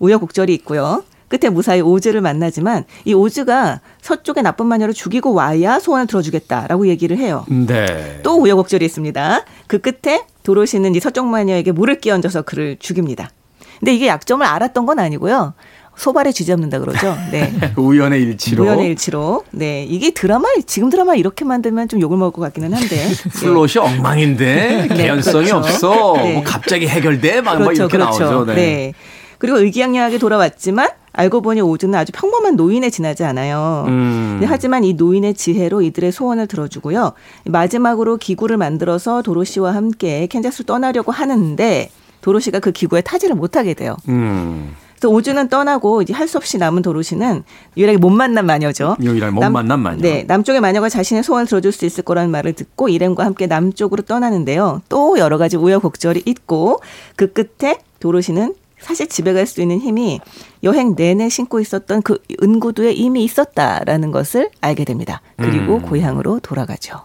[0.00, 1.04] 우여곡절이 있고요.
[1.28, 7.44] 끝에 무사히 오즈를 만나지만 이 오즈가 서쪽의 나쁜 마녀를 죽이고 와야 소원을 들어주겠다라고 얘기를 해요.
[7.48, 8.20] 네.
[8.22, 9.44] 또 우여곡절이 있습니다.
[9.66, 13.30] 그 끝에 도로시는 이 서쪽 마녀에게 물을 끼얹어서 그를 죽입니다.
[13.78, 15.52] 근데 이게 약점을 알았던 건 아니고요.
[15.98, 17.16] 소발에 쥐잡는다 그러죠.
[17.32, 17.52] 네.
[17.76, 19.44] 우연의 일치로 우연의 일치로.
[19.50, 19.84] 네.
[19.84, 22.96] 이게 드라마, 지금 드라마 이렇게 만들면 좀 욕을 먹을 것 같기는 한데.
[23.34, 25.56] 플롯이 엉망인데 네, 개연성이 그렇죠.
[25.56, 26.12] 없어.
[26.16, 26.34] 네.
[26.34, 28.24] 뭐 갑자기 해결돼 막, 막 그렇죠, 이렇게 그렇죠.
[28.24, 28.54] 나오죠.
[28.54, 28.94] 네.
[29.38, 33.84] 그리고 의기양양하게 돌아왔지만 알고 보니 오즈는 아주 평범한 노인에 지나지 않아요.
[33.88, 34.38] 음.
[34.40, 37.12] 네, 하지만 이 노인의 지혜로 이들의 소원을 들어주고요.
[37.46, 43.96] 마지막으로 기구를 만들어서 도로시와 함께 캔자스로 떠나려고 하는데 도로시가 그 기구에 타지를 못하게 돼요.
[44.08, 44.76] 음.
[44.98, 47.42] 그래서 오즈는 떠나고 이제 할 수 없이 남은 도로시는
[47.76, 48.96] 유일하게 못 만난 마녀죠.
[49.00, 50.02] 유일하게 못 만난 마녀.
[50.02, 54.82] 네, 남쪽의 마녀가 자신의 소원을 들어줄 수 있을 거라는 말을 듣고 일행과 함께 남쪽으로 떠나는데요.
[54.90, 56.82] 또 여러 가지 우여곡절이 있고
[57.16, 60.20] 그 끝에 도로시는 사실 집에 갈 수 있는 힘이
[60.64, 65.22] 여행 내내 신고 있었던 그 은구두에 이미 있었다라는 것을 알게 됩니다.
[65.38, 65.82] 그리고 음.
[65.82, 67.00] 고향으로 돌아가죠.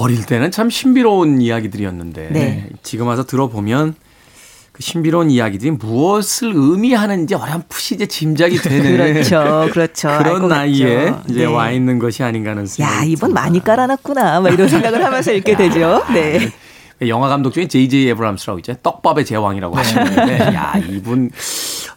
[0.00, 2.68] 어릴 때는 참 신비로운 이야기들이었는데 네.
[2.82, 3.94] 지금 와서 들어보면
[4.80, 10.08] 그 신비로운 이야기들이 무엇을 의미하는지 어렴풋이 이제 짐작이 되는 그렇죠, 그렇죠.
[10.08, 11.22] 알 그런 것 나이에 같죠.
[11.28, 11.44] 이제 네.
[11.44, 13.34] 와 있는 것이 아닌가 하는 생각이 야, 이번.
[13.34, 14.40] 많이 깔아놨구나.
[14.40, 16.02] 막 이런 생각을 하면서 읽게 되죠.
[16.14, 16.50] 네.
[17.06, 18.08] 영화 감독 중에 J.J.
[18.08, 18.74] 에브람스라고 있죠.
[18.82, 19.82] 떡밥의 제왕이라고 네.
[19.82, 21.30] 하시는데, 야, 이분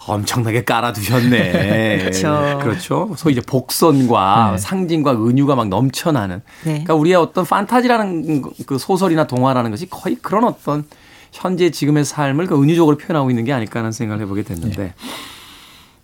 [0.05, 1.99] 엄청나게 깔아두셨네.
[1.99, 2.59] 그렇죠.
[2.61, 3.13] 그렇죠.
[3.17, 4.57] 소위 이제 복선과 네.
[4.57, 6.41] 상징과 은유가 막 넘쳐나는.
[6.63, 6.71] 네.
[6.71, 10.85] 그러니까 우리의 어떤 판타지라는 그 소설이나 동화라는 것이 거의 그런 어떤
[11.33, 14.93] 현재 지금의 삶을 그 은유적으로 표현하고 있는 게 아닐까 하는 생각을 해보게 됐는데,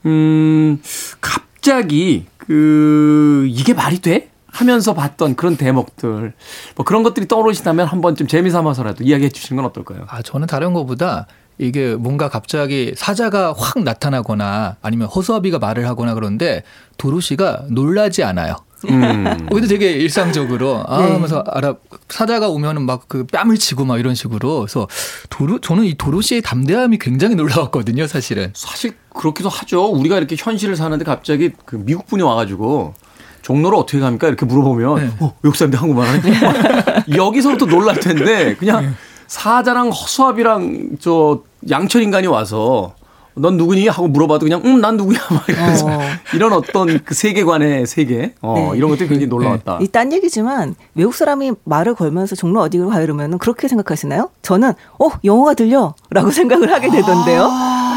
[0.06, 0.82] 음,
[1.22, 4.32] 갑자기 그 이게 말이 돼?
[4.52, 6.34] 하면서 봤던 그런 대목들
[6.76, 10.06] 뭐 그런 것들이 떠오르신다면 한번 좀 재미삼아서라도 이야기해 주시는 건 어떨까요?
[10.08, 11.28] 아, 저는 다른 것보다
[11.60, 16.64] 이게 뭔가 갑자기 사자가 확 나타나거나 아니면 허수아비가 말을 하거나 그런데
[16.98, 18.56] 도로시가 놀라지 않아요.
[18.88, 19.26] 음.
[19.52, 21.12] 어, 근데 되게 일상적으로 아 네.
[21.12, 21.76] 하면서 알아
[22.08, 24.88] 사자가 오면은 막 그 뺨을 치고 막 이런 식으로 그래서
[25.30, 28.52] 도로 저는 이 도로시의 담대함이 굉장히 놀라웠거든요, 사실은.
[28.56, 29.86] 사실 그렇기도 하죠.
[29.88, 32.94] 우리가 이렇게 현실을 사는데 갑자기 그 미국 분이 와가지고
[33.42, 34.28] 종로를 어떻게 갑니까?
[34.28, 35.12] 이렇게 물어보면 네.
[35.20, 37.04] 어, 외국 사람인데 한국말 하네.
[37.18, 38.96] 여기서부터 놀랄 텐데 그냥
[39.28, 42.94] 사자랑 허수아비랑 저 양철 인간이 와서
[43.40, 46.00] 넌 누구니 하고 물어봐도 그냥 음 난 누구야 막 이러면서 어.
[46.34, 48.78] 이런 어떤 그 세계관의 세계 어, 네.
[48.78, 49.80] 이런 것들이 굉장히 놀라웠다.
[49.82, 54.30] 이딴 얘기지만 외국 사람이 말을 걸면서 종로 어디로 가요 이러면 그렇게 생각하시나요?
[54.42, 57.50] 저는 어 영어가 들려라고 생각을 하게 되던데요.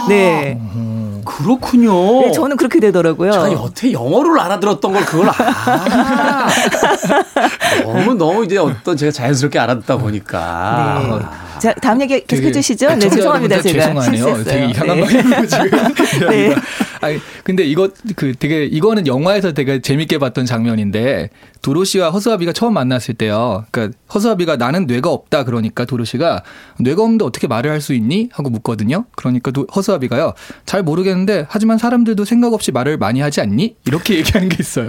[0.09, 0.61] 네.
[1.25, 2.23] 그렇군요.
[2.23, 3.33] 네, 저는 그렇게 되더라고요.
[3.33, 6.49] 아니 여태 영어를 알아들었던 걸 그걸 아
[7.87, 11.27] 너무 너무 이제 어떤 제가 자연스럽게 알아듣다 보니까 네.
[11.63, 12.89] 자, 다음 얘기 계속 되게 해주시죠.
[12.97, 13.63] 네, 죄송합니다.
[13.63, 14.43] 제가 죄송하네요.
[14.45, 15.23] 되게 이상한 네.
[15.23, 15.71] 말이고 지금.
[16.29, 16.55] 네.
[17.01, 21.31] 아니 근데 이거 그 되게 이거는 영화에서 되게 재밌게 봤던 장면인데
[21.63, 23.65] 도로시와 허수아비가 처음 만났을 때요.
[23.71, 26.43] 그러니까 허수아비가 나는 뇌가 없다 그러니까 도로시가
[26.81, 29.05] 뇌가 없는데 어떻게 말을 할 수 있니 하고 묻거든요.
[29.17, 30.35] 그러니까 도- 허수아비가요.
[30.67, 33.77] 잘 모르겠는데 하지만 사람들도 생각 없이 말을 많이 하지 않니?
[33.87, 34.89] 이렇게 얘기하는 게 있어요.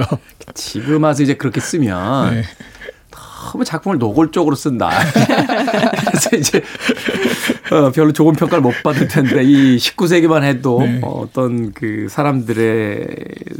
[0.56, 2.44] 지금 와서 이제 그렇게 쓰면 네.
[3.52, 4.90] 너무 작품을 노골적으로 쓴다.
[6.08, 6.62] 그래서 이제
[7.72, 11.00] 어, 별로 좋은 평가를 못 받을 텐데 이 19세기만 해도 네.
[11.04, 13.08] 어, 어떤 그 사람들의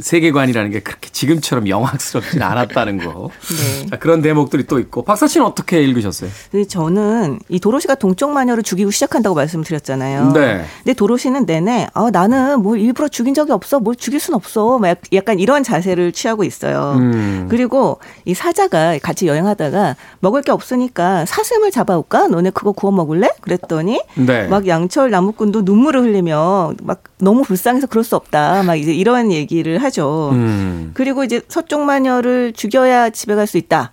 [0.00, 3.30] 세계관이라는 게 그렇게 지금처럼 영악스럽진 않았다는 거.
[3.48, 3.86] 네.
[3.86, 6.30] 자, 그런 대목들이 또 있고 박사 씨는 어떻게 읽으셨어요?
[6.50, 10.32] 근데 저는 이 도로시가 동쪽 마녀를 죽이고 시작한다고 말씀드렸잖아요.
[10.32, 10.64] 네.
[10.78, 13.80] 근데 도로시는 내내 아, 나는 뭘 일부러 죽인 적이 없어.
[13.80, 14.78] 뭘 죽일 순 없어.
[14.78, 16.94] 막 약간 이런 자세를 취하고 있어요.
[16.96, 17.46] 음.
[17.50, 19.73] 그리고 이 사자가 같이 여행하다가
[20.20, 22.28] 먹을 게 없으니까 사슴을 잡아올까?
[22.28, 23.28] 너네 그거 구워 먹을래?
[23.40, 24.46] 그랬더니 네.
[24.48, 28.62] 막 양철 나무꾼도 눈물을 흘리며 막 너무 불쌍해서 그럴 수 없다.
[28.62, 30.30] 막 이제 이런 얘기를 하죠.
[30.32, 30.90] 음.
[30.94, 33.92] 그리고 이제 서쪽 마녀를 죽여야 집에 갈 수 있다.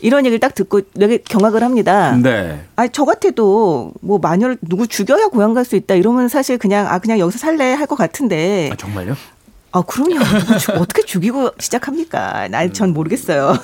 [0.00, 2.16] 이런 얘기를 딱 듣고 되게 경악을 합니다.
[2.20, 2.60] 네.
[2.74, 6.98] 아니 저 같아도 뭐 마녀를 누구 죽여야 고향 갈 수 있다 이러면 사실 그냥 아
[6.98, 9.14] 그냥 여기서 살래 할 것 같은데 아, 정말요?
[9.72, 10.20] 아 그럼요
[10.78, 12.48] 어떻게 죽이고 시작합니까?
[12.48, 13.54] 난전 모르겠어요.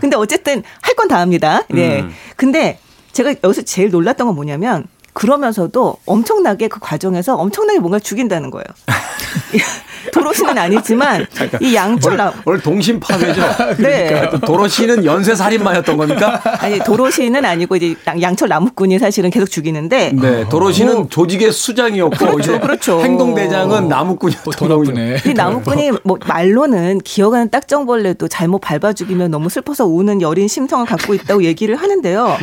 [0.00, 1.62] 근데 어쨌든 할 건 다 합니다.
[1.70, 2.00] 네.
[2.02, 2.12] 음.
[2.36, 2.78] 근데
[3.12, 8.64] 제가 여기서 제일 놀랐던 건 뭐냐면 그러면서도 엄청나게 그 과정에서 엄청나게 뭔가 죽인다는 거예요.
[10.12, 11.26] 도로시는 아니지만
[11.60, 13.42] 이 양철 나 오늘 동심 파괴죠.
[13.78, 14.28] 네.
[14.30, 16.40] 또 도로시는 연쇄 살인마였던 겁니까?
[16.58, 23.00] 아니 도로시는 아니고 이제 양철 나무꾼이 사실은 계속 죽이는데 네, 도로시는 조직의 수장이었고 이제 그렇죠.
[23.00, 24.90] 행동 대장은 나무꾼이었던 더 거군요.
[24.92, 25.16] 나쁘네.
[25.26, 31.14] 이 나무꾼이 뭐 말로는 기어가는 딱정벌레도 잘못 밟아 죽이면 너무 슬퍼서 우는 여린 심성을 갖고
[31.14, 32.38] 있다고 얘기를 하는데요.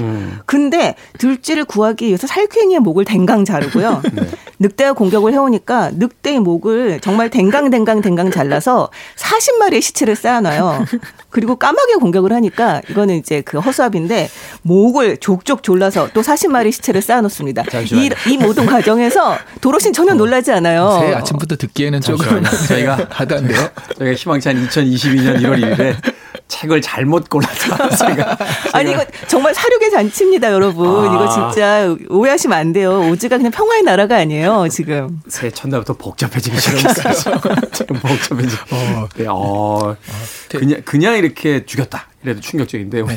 [0.46, 4.02] 근데 들쥐를 구하기 위해서 살쾡이의 목을 댕강 자르고요.
[4.60, 10.86] 늑대가 공격을 해오니까 늑대의 목을 정말 댕강 댕강 잘라서 40마리의 시체를 쌓아놔요.
[11.30, 14.30] 그리고 까마귀가 공격을 하니까 이거는 이제 그 허수아비인데
[14.64, 17.64] 목을 족족 졸라서 또 40마리 시체를 쌓아놓습니다.
[17.92, 20.98] 이, 이 모든 과정에서 도로신 전혀 놀라지 않아요.
[21.02, 22.68] 새해 아침부터 듣기에는 조금 잠시만요.
[22.68, 23.70] 저희가 하다인데요.
[23.98, 25.96] 저희가 희망찬 2022년 1월 1일에
[26.48, 28.38] 책을 잘못 골라서 제가
[28.74, 30.88] 아니 이거 정말 사륙의 잔치입니다, 여러분.
[30.88, 31.14] 아.
[31.14, 33.10] 이거 진짜 오해하시면 안 돼요.
[33.10, 35.22] 오즈가 그냥 평화의 나라가 아니에요, 지금.
[35.28, 37.36] 새해 첫날부터 복잡해지기 시작했어요.
[37.72, 38.56] 지금 복잡해지.
[39.16, 39.96] 네, 어,
[40.50, 42.08] 그냥 그냥 이렇게 죽였다.
[42.24, 43.16] 이래도 충격적인데 우리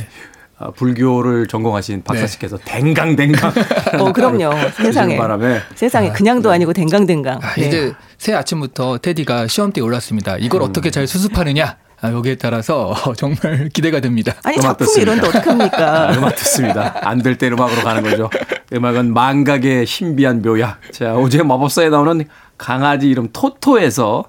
[0.59, 2.27] 아, 불교를 전공하신 박사 네.
[2.29, 3.53] 씨께서 댕강댕강.
[3.98, 4.53] 어, 그럼요.
[4.77, 5.16] 세상에.
[5.16, 7.40] 바람에 세상에 그냥도 아 니고 댕강댕강.
[7.42, 7.66] 아, 네.
[7.66, 10.37] 이제 새 아침부터 테디가 시험대에 올랐습니다.
[10.38, 11.77] 이걸 어떻게 잘 수습하느냐?
[12.05, 14.35] 아, 여기에 따라서 정말 기대가 됩니다.
[14.43, 15.12] 아니 작품이 듣습니다.
[15.12, 16.09] 이런데 어떡합니까?
[16.11, 16.99] 아, 음악 듣습니다.
[17.09, 18.29] 안 될 때 음악으로 가는 거죠.
[18.73, 20.93] 음악은 망각의 신비한 묘약.
[20.93, 22.25] 자, 오즈의 마법사에 나오는
[22.59, 24.25] 강아지 이름 토토에서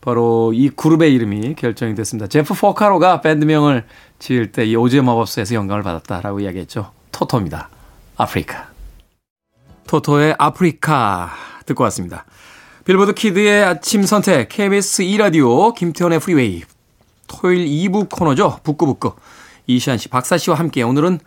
[0.00, 2.26] 바로 이 그룹의 이름이 결정이 됐습니다.
[2.26, 3.84] 제프 포카로가 밴드명을
[4.18, 6.90] 지을 때 이 오즈의 마법사에서 영감을 받았다라고 이야기했죠.
[7.12, 7.68] 토토입니다.
[8.16, 8.68] 아프리카.
[9.86, 11.32] 토토의 아프리카
[11.66, 12.24] 듣고 왔습니다.
[12.86, 16.62] 빌보드 키드의 아침 선택 KBS 2라디오 김태원의 프리웨이
[17.30, 18.58] 토요일 2부 코너죠.
[18.64, 19.14] 북구북구.
[19.68, 21.20] 이시안 씨, 박사 씨와 함께 오늘은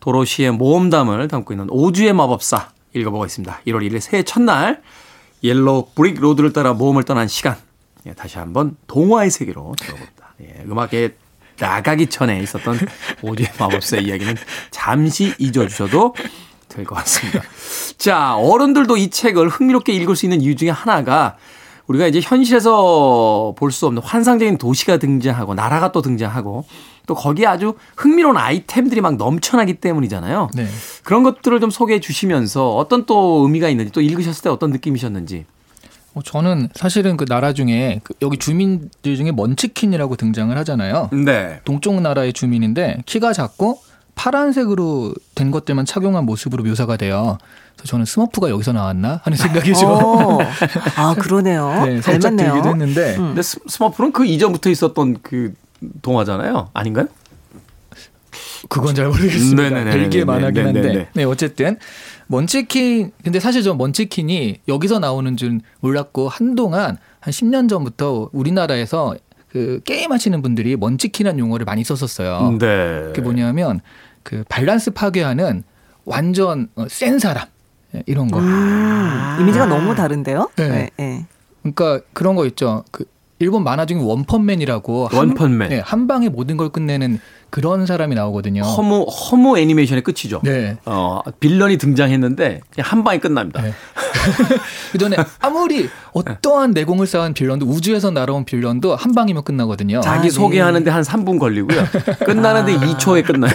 [0.00, 3.60] 도로시의 모험담을 담고 있는 오즈의 마법사 읽어보고 있습니다.
[3.66, 4.82] 1월 1일 새해 첫날
[5.42, 7.56] Yellow Brick Road를 따라 모험을 떠난 시간.
[8.06, 10.34] 예, 다시 한번 동화의 세계로 들어봅니다.
[10.42, 11.16] 예, 음악이
[11.58, 12.78] 나가기 전에 있었던
[13.22, 14.36] 오즈의 마법사의 이야기는
[14.70, 16.14] 잠시 잊어주셔도
[16.68, 17.42] 될 것 같습니다.
[17.96, 21.38] 자, 어른들도 이 책을 흥미롭게 읽을 수 있는 이유 중에 하나가
[21.86, 26.64] 우리가 이제 현실에서 볼 수 없는 환상적인 도시가 등장하고 나라가 또 등장하고
[27.06, 30.50] 또 거기에 아주 흥미로운 아이템들이 막 넘쳐나기 때문이잖아요.
[30.54, 30.66] 네.
[31.04, 35.44] 그런 것들을 좀 소개해 주시면서 어떤 또 의미가 있는지 또 읽으셨을 때 어떤 느낌이셨는지.
[36.14, 41.10] 어, 저는 사실은 그 나라 중에 그 여기 주민들 중에 먼치킨이라고 등장을 하잖아요.
[41.12, 41.60] 네.
[41.64, 43.80] 동쪽 나라의 주민인데 키가 작고
[44.14, 47.36] 파란색으로 된 것들만 착용한 모습으로 묘사가 돼요.
[47.76, 50.38] 그래서 저는 스머프가 여기서 나왔나 하는 생각이 좀 어.
[50.96, 51.84] 아 그러네요.
[51.84, 52.52] 네, 살짝 닮았네요.
[52.52, 55.52] 들기도 했는데 근데 스- 스머프는 그 이전부터 있었던 그
[56.02, 56.70] 동화잖아요.
[56.72, 57.06] 아닌가요?
[58.68, 59.62] 그건 잘 모르겠습니다.
[59.62, 59.96] 네네네네네.
[59.96, 60.80] 벨기에 만화긴 한데.
[60.80, 61.08] 네네네.
[61.14, 61.78] 네, 어쨌든
[62.26, 69.14] 먼치킨 근데 사실 저 Munchkin이 여기서 나오는 줄 몰랐고 한동안 한 10년 전부터 우리나라에서
[69.48, 72.56] 그 게임 하시는 분들이 Munchkin이라는 용어를 많이 썼었어요.
[72.58, 73.02] 네.
[73.08, 73.80] 그게 뭐냐면
[74.22, 75.62] 그 밸런스 파괴하는
[76.04, 77.48] 완전 어, 센 사람 예,
[78.06, 78.38] 이런 거.
[78.38, 80.50] 음, 이미지가 너무 다른데요.
[80.56, 80.68] 네.
[80.68, 80.90] 네.
[80.96, 81.26] 네.
[81.62, 82.84] 그러니까 그런 거 있죠.
[82.90, 83.04] 그
[83.38, 85.60] 일본 만화 중에 원펀맨이라고 원펀맨.
[85.60, 87.20] 한, 네, 한 방에 모든 걸 끝내는
[87.50, 88.62] 그런 사람이 나오거든요.
[88.62, 90.40] 허무 허무 애니메이션의 끝이죠.
[90.42, 90.78] 네.
[90.86, 93.62] 어, 빌런이 등장했는데 그냥 한 방에 끝납니다.
[93.62, 93.72] 네.
[94.92, 100.00] 그 전에 아무리 어떠한 내공을 쌓은 빌런도 우주에서 날아온 빌런도 한 방이면 끝나거든요.
[100.00, 100.30] 자기 아, 네.
[100.30, 101.84] 소개하는데 한 3분 걸리고요.
[102.24, 102.80] 끝나는데 아.
[102.80, 103.52] 2초에 끝나요.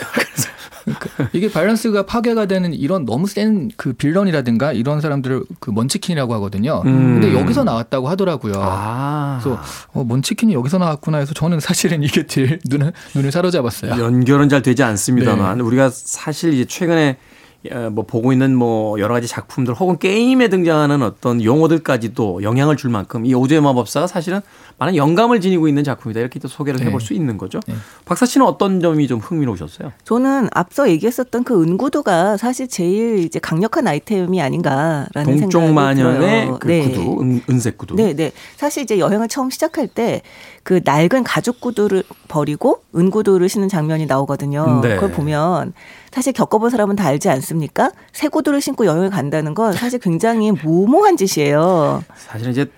[0.86, 6.82] 그래서 이게 밸런스가 파괴가 되는 이런 너무 센 그 빌런이라든가 이런 사람들을 그 Munchkin이라고 하거든요.
[6.86, 7.20] 음.
[7.20, 8.54] 근데 여기서 나왔다고 하더라고요.
[8.58, 9.40] 아.
[9.42, 9.62] 그래서
[9.94, 14.04] 어, 먼치킨이 여기서 나왔구나 해서 저는 사실은 이게 제일 눈을 눈을 사로잡았어요.
[14.04, 15.64] 연결은 잘 되지 않습니다만 네.
[15.64, 17.31] 우리가 사실 이제 최근에 어,
[17.92, 23.26] 뭐 보고 있는 뭐 여러 가지 작품들 혹은 게임에 등장하는 어떤 용어들까지도 영향을 줄 만큼
[23.26, 24.42] 이 오즈의 마법사가 사실은
[24.80, 27.06] 많은 영감을 지니고 있는 작품이다 이렇게 또 소개를 해볼 네.
[27.06, 27.60] 수 있는 거죠.
[27.68, 27.76] 네.
[28.06, 29.92] 박사 씨는 어떤 점이 좀 흥미로우셨어요?
[30.06, 36.60] 저는 앞서 얘기했었던 그 은구두가 사실 제일 이제 강력한 아이템이 아닌가라는 생각이 동쪽 마녀의 들어요.
[36.60, 36.82] 그 네.
[36.90, 37.96] 구두, 은, 은색 구두.
[37.96, 38.32] 네, 네.
[38.58, 40.24] 사실 이제 여행을 처음 시작할 때
[40.64, 44.82] 그 낡은 가죽 구두를 버리고 은구두를 신는 장면이 나오거든요.
[44.82, 44.96] 네.
[44.96, 45.74] 그걸 보면
[46.12, 47.92] 사실 겪어본 사람은 다 알지 않습니까?
[48.12, 52.04] 새 구두를 신고 여행을 간다는 건 사실 굉장히 무모한 짓이에요.
[52.16, 52.70] 사실은 이제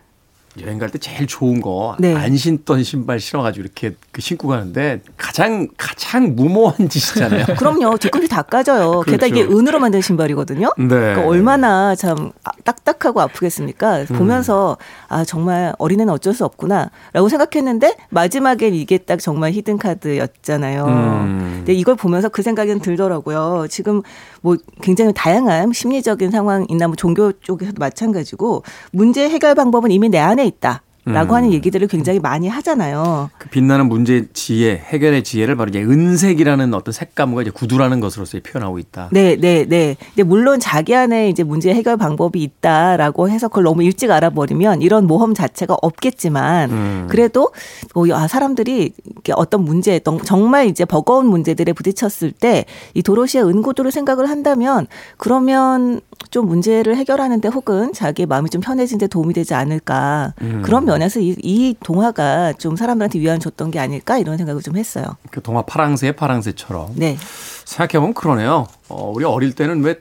[0.62, 2.16] 여행 갈 때 제일 좋은 거안 네.
[2.38, 7.46] 신던 신발 신어가지고 이렇게 그 신고 가는데 가장 가장 무모한 짓이잖아요.
[7.58, 7.98] 그럼요.
[7.98, 9.02] 뒤꿈치 다 까져요.
[9.02, 9.58] 게다가 이게 그렇죠.
[9.60, 10.72] 은으로 만든 신발이거든요.
[10.78, 10.88] 네.
[10.88, 14.06] 그러니까 얼마나 참 아- 딱딱하고 아프겠습니까?
[14.10, 20.86] 보면서 아 정말 어린애는 어쩔 수 없구나라고 생각했는데 마지막엔 이게 딱 정말 히든 카드였잖아요.
[20.86, 21.54] 음.
[21.58, 23.66] 근데 이걸 보면서 그 생각은 들더라고요.
[23.70, 24.02] 지금
[24.42, 30.43] 뭐 굉장히 다양한 심리적인 상황이나 뭐 종교 쪽에서도 마찬가지고 문제 해결 방법은 이미 내 안에
[30.44, 30.84] 있다.
[31.06, 31.36] 라고 음.
[31.38, 33.30] 하는 얘기들을 굉장히 많이 하잖아요.
[33.38, 38.80] 그 빛나는 문제 지혜, 해결의 지혜를 바로 이제 은색이라는 어떤 색감과 이제 구두라는 것으로서 표현하고
[38.80, 39.10] 있다.
[39.12, 39.98] 네, 네, 네.
[40.16, 45.06] 근데 물론 자기 안에 이제 문제 해결 방법이 있다라고 해서 그걸 너무 일찍 알아버리면 이런
[45.06, 47.08] 모험 자체가 없겠지만 음.
[47.10, 47.52] 그래도
[47.96, 48.94] 어, 아, 사람들이
[49.36, 54.88] 어떤 문제, 정- 정말 이제 버거운 문제들에 부딪혔을 때 이 도로시의 은구도를 생각을 한다면
[55.18, 60.34] 그러면 좀 문제를 해결하는데 혹은 자기의 마음이 좀 편해지는데 도움이 되지 않을까.
[60.42, 60.62] 음.
[60.64, 64.78] 그런 면 에서 이, 이 동화가 좀 사람들한테 위안 줬던 게 아닐까 이런 생각을 좀
[64.78, 65.06] 했어요.
[65.32, 67.18] 그 동화 파랑새의 파랑새처럼 네.
[67.66, 68.68] 생각해보면 그러네요.
[68.90, 70.00] 어, 우리 어릴 때는 왜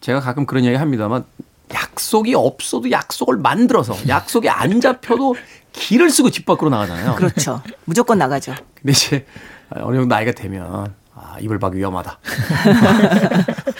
[0.00, 1.24] 제가 가끔 그런 이야기 합니다만
[1.72, 5.34] 약속이 없어도 약속을 만들어서 약속이 안 잡혀도
[5.72, 7.16] 길을 쓰고 집 밖으로 나가잖아요.
[7.16, 7.62] 그렇죠.
[7.84, 8.54] 무조건 나가죠.
[8.74, 9.26] 근데 이제
[9.70, 12.18] 어느 정도 나이가 되면 아, 이불 밖이 위험하다.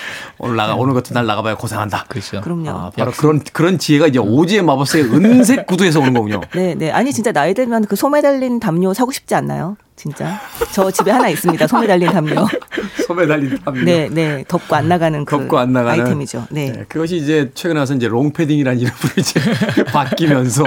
[0.44, 2.04] 오늘 나가 오늘 같은 날 나가봐야 고생한다.
[2.08, 2.40] 그렇죠.
[2.42, 2.70] 그럼요.
[2.70, 6.42] 아, 바로 그런 그런 지혜가 이제 오지의 마법사의 은색 구두에서 오는 거군요.
[6.54, 6.90] 네, 네.
[6.90, 9.76] 아니 진짜 나이 들면 그 소매 달린 담요 사고 싶지 않나요?
[9.96, 10.40] 진짜.
[10.72, 11.66] 저 집에 하나 있습니다.
[11.66, 12.46] 소매 달린 담요.
[13.06, 13.84] 소매 달린 담요.
[13.84, 14.44] 네, 네.
[14.46, 16.46] 덮고 안 나가는 그 덮고 안 나가는 아이템이죠.
[16.50, 16.72] 네.
[16.72, 19.40] 네, 그것이 이제 최근에 와서 이제 롱패딩이라는 이름으로 이제
[19.92, 20.64] 바뀌면서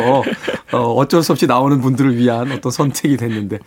[0.71, 3.59] 어, 어쩔 수 없이 나오는 분들을 위한 어떤 선택이 됐는데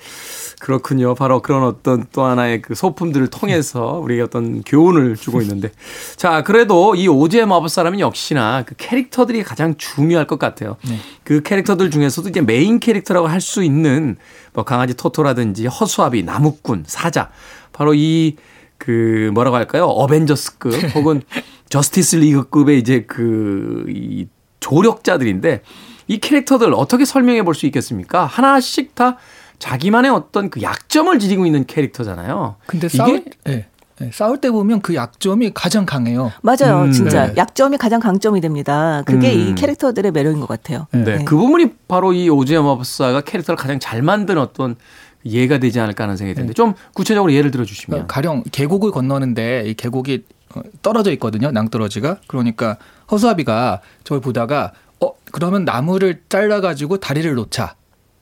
[0.61, 1.14] 그렇군요.
[1.14, 5.73] 바로 그런 어떤 또 하나의 그 소품들을 통해서 우리에게 어떤 교훈을 주고 있는데
[6.16, 10.77] 자 그래도 이 오즈의 마법사라면 역시나 그 캐릭터들이 가장 중요할 것 같아요.
[11.25, 14.16] 그 캐릭터들 중에서도 이제 메인 캐릭터라고 할 수 있는
[14.53, 17.31] 뭐 강아지 토토라든지 허수아비, 나무꾼, 사자
[17.73, 18.37] 바로 이
[18.83, 19.85] 그 뭐라고 할까요?
[19.85, 21.20] 어벤져스급 혹은
[21.68, 24.27] 저스티스 리그급의 이제 그 이
[24.61, 25.62] 조력자들인데
[26.09, 28.25] 이 캐릭터들 어떻게 설명해 볼 수 있겠습니까?
[28.27, 29.16] 하나씩 다
[29.61, 32.57] 자기만의 어떤 그 약점을 지니고 있는 캐릭터잖아요.
[32.66, 33.66] 근데 이게 싸울 네.
[33.99, 36.33] 네, 싸울 때 보면 그 약점이 가장 강해요.
[36.40, 36.85] 맞아요.
[36.85, 37.35] 음, 진짜 네.
[37.37, 39.03] 약점이 가장 강점이 됩니다.
[39.05, 39.38] 그게 음.
[39.38, 40.87] 이 캐릭터들의 매력인 것 같아요.
[40.90, 44.77] 네, 그 부분이 바로 이 오즈의 마법사가 캐릭터를 가장 잘 만든 어떤
[45.27, 49.64] 예가 되지 않을까 하는 생각이 드는데 좀 구체적으로 예를 들어 주시면 그러니까 가령 계곡을 건너는데
[49.66, 51.51] 이 계곡이 어, 떨어져 있거든요.
[51.51, 52.20] 낭떠러지가.
[52.27, 52.79] 그러니까
[53.11, 57.75] 허수아비가 저걸 보다가 어 그러면 나무를 잘라 가지고 다리를 놓자.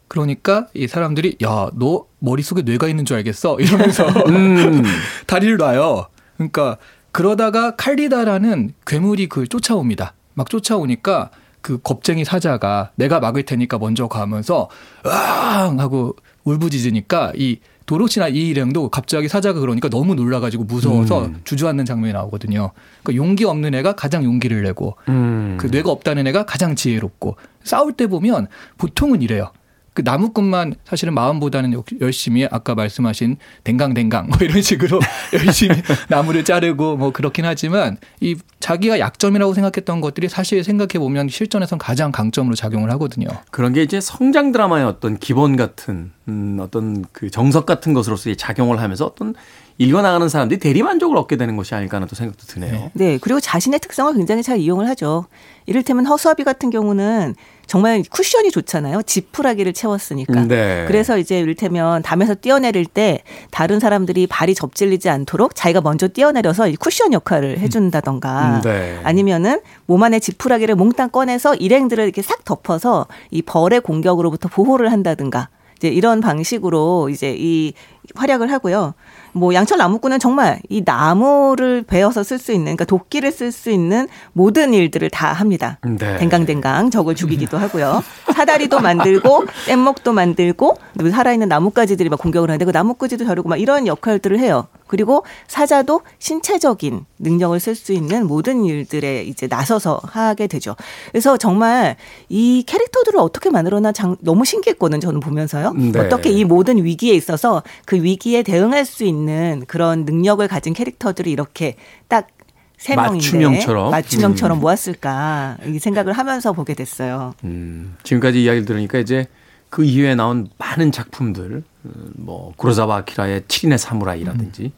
[0.09, 4.83] 그러니까 이 사람들이 야 너 머릿속에 뇌가 있는 줄 알겠어 이러면서 음.
[5.27, 6.07] 다리를 놔요.
[6.37, 6.79] 그러니까
[7.13, 10.15] 그러다가 칼리다라는 괴물이 그 쫓아옵니다.
[10.35, 14.69] 막 쫓아오니까 그 겁쟁이 사자가 내가 막을 테니까 먼저 가면서
[15.05, 21.41] 으앙 하고 울부짖으니까 이 도로시나 이 일행도 갑자기 사자가 그러니까 너무 놀라가지고 무서워서 음.
[21.45, 22.71] 주저앉는 장면이 나오거든요.
[23.03, 25.57] 그러니까 용기 없는 애가 가장 용기를 내고 음.
[25.59, 28.47] 그 뇌가 없다는 애가 가장 지혜롭고 싸울 때 보면
[28.77, 29.51] 보통은 이래요.
[29.99, 35.01] 그 나무꾼만 사실은 마음보다는 역- 열심히 아까 말씀하신 댕강댕강 뭐 이런 식으로
[35.35, 35.75] 열심히
[36.09, 42.13] 나무를 자르고 뭐 그렇긴 하지만 이 자기가 약점이라고 생각했던 것들이 사실 생각해 보면 실전에선 가장
[42.13, 43.27] 강점으로 작용을 하거든요.
[43.51, 48.81] 그런 게 이제 성장 드라마의 어떤 기본 같은 음, 어떤 그 정석 같은 것으로서의 작용을
[48.81, 49.35] 하면서 어떤
[49.79, 52.91] 읽어나가는 사람들이 대리만족을 얻게 되는 것이 아닐까 하는 또 생각도 드네요.
[52.95, 55.27] 네, 그리고 자신의 특성을 굉장히 잘 이용을 하죠.
[55.67, 59.03] 이를테면 허수아비 같은 경우는 정말 쿠션이 좋잖아요.
[59.03, 60.47] 지푸라기를 채웠으니까.
[60.47, 60.85] 네.
[60.89, 66.77] 그래서 이제 이를테면 담에서 뛰어내릴 때 다른 사람들이 발이 접질리지 않도록 자기가 먼저 뛰어내려서 이
[66.77, 68.99] 쿠션 역할을 해준다던가 음, 네.
[69.05, 75.51] 아니면은 몸 안에 지푸라기를 몽땅 꺼내서 일행들을 이렇게 싹 덮어서 이 벌의 공격으로부터 보호를 한다든가
[75.79, 77.73] 이제 이런 방식으로 이제 이
[78.15, 78.95] 활약을 하고요.
[79.33, 84.09] 뭐 양철 나무꾼은 정말 이 나무를 베어서 쓸 수 있는 그러니까 도끼를 쓸 수 있는
[84.33, 85.79] 모든 일들을 다 합니다.
[85.85, 86.17] 네.
[86.19, 88.03] 댕강댕강 적을 죽이기도 하고요.
[88.35, 90.77] 사다리도 만들고 뗏목도 만들고
[91.11, 94.67] 살아있는 나뭇가지들이 막 공격을 하는데 그 나뭇가지도 다루고 막 이런 역할들을 해요.
[94.89, 100.75] 그리고 사자도 신체적인 능력을 쓸 수 있는 모든 일들에 이제 나서서 하게 되죠.
[101.13, 101.97] 그래서 정말
[102.29, 105.01] 이 캐릭터들을 어떻게 만들어나 장, 너무 신기했거든요.
[105.01, 105.75] 저는 보면서요.
[105.75, 105.99] 네.
[106.01, 111.77] 어떻게 이 모든 위기에 있어서 그 위기에 대응할 수 있는 그런 능력을 가진 캐릭터들을 이렇게
[112.09, 113.91] 딱세 명인데 맞춤형처럼?
[113.91, 114.61] 맞춤형처럼 음.
[114.61, 117.35] 모았을까 이 생각을 하면서 보게 됐어요.
[117.45, 119.27] 음, 지금까지 이야기를 들으니까 이제
[119.71, 124.73] 그 이후에 나온 많은 작품들, 어, 뭐 구로사와 아키라의 7인의 사무라이라든지,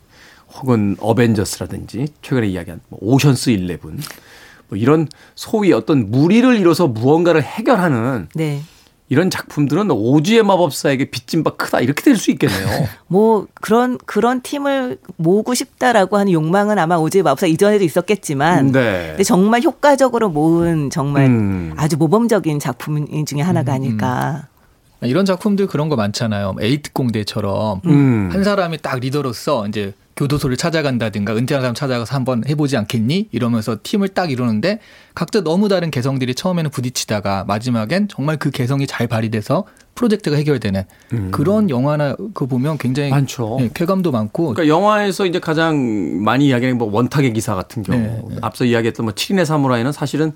[0.55, 8.29] 혹은 어벤져스라든지, 최근에 이야기한 뭐 오션스 11, 뭐 이런 소위 어떤 무리를 이뤄서 무언가를 해결하는
[8.35, 8.63] 네.
[9.09, 12.87] 이런 작품들은 오지의 마법사에게 빚진 바 크다 이렇게 될 수 있겠네요.
[13.09, 19.09] 뭐 그런 그런 팀을 모으고 싶다라고 하는 욕망은 아마 오즈의 마법사 이전에도 있었겠지만 네.
[19.09, 21.73] 근데 정말 효과적으로 모은 정말 음.
[21.77, 24.47] 아주 모범적인 작품 중에 하나가 아닐까.
[25.03, 26.57] 이런 작품들 그런 거 많잖아요.
[26.61, 28.29] 에이트 공대처럼 음.
[28.33, 33.29] 한 사람이 딱 리더로서 이제 교도소를 찾아간다든가 은퇴한 사람 찾아가서 한번 해보지 않겠니?
[33.33, 34.81] 이러면서 팀을 딱 이루는데
[35.15, 40.85] 각자 너무 다른 개성들이 처음에는 부딪히다가 마지막엔 정말 그 개성이 잘 발휘돼서 프로젝트가 해결되는
[41.31, 43.13] 그런 영화나 그거 보면 굉장히 음.
[43.13, 43.59] 많죠.
[43.61, 48.23] 예, 쾌감도 많고 그러니까 영화에서 이제 가장 많이 이야기하는 뭐 원탁의 기사 같은 경우 네,
[48.29, 48.37] 네.
[48.43, 50.33] 앞서 이야기했던 뭐 7인의 사무라이는 사실은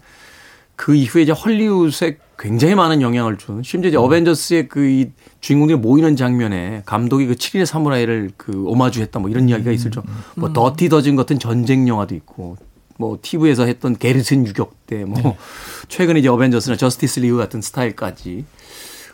[0.77, 5.11] 그 이후에 이제 헐리우드에 굉장히 많은 영향을 준 심지어 이제 어벤져스의 그 이
[5.45, 10.55] 주인공들이 모이는 장면에 감독이 그 7인의 사무라이를 그 오마주했다 뭐 이런 이야기가 있을 정도 뭐
[10.55, 12.57] 더티 더진 같은 전쟁 영화도 있고
[12.97, 15.37] 뭐 TV에서 했던 게르슨 유격대 뭐
[15.89, 18.47] 최근에 이제 어벤져스나 저스티스 리그 같은 스타일까지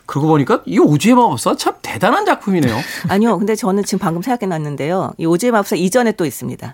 [0.05, 2.77] 그러고 보니까 이 오지의 마법사 참 대단한 작품이네요.
[3.09, 3.37] 아니요.
[3.37, 5.11] 근데 저는 지금 방금 생각해 놨는데요.
[5.17, 6.73] 이 오즈의 마법사 이전에 또 있습니다.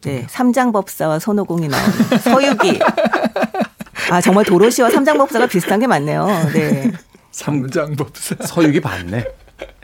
[0.00, 0.26] 네.
[0.30, 1.90] 삼장법사와 손오공이 나온
[2.22, 2.78] 서유기.
[4.10, 6.26] 아, 정말 도로시와 삼장법사가 비슷한 게 많네요.
[6.52, 6.92] 네.
[7.32, 8.36] 삼장법사.
[8.46, 9.24] 서유기 봤네.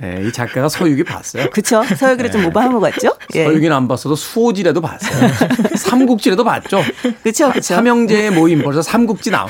[0.02, 1.48] 예, 이 작가가 서유기 봤어요.
[1.50, 1.82] 그쵸?
[1.82, 3.16] 서유기를 좀 모방한 것 같죠?
[3.34, 3.44] 예.
[3.44, 5.28] 서유기는 안 봤어도 수호지라도 봤어요.
[5.76, 6.82] 삼국지라도 봤죠.
[7.22, 7.74] 그쵸, 그쵸.
[7.74, 9.48] 삼형제의 모임 벌써 삼국지 나오.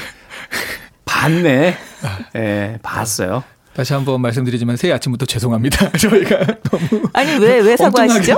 [1.05, 1.77] 봤네.
[2.37, 3.43] 예, 봤어요.
[3.75, 5.91] 다시 한번 말씀드리지만 새해 아침부터 죄송합니다.
[5.97, 6.39] 저희가
[6.71, 8.37] 너무 아니, 왜, 왜 사과하시죠?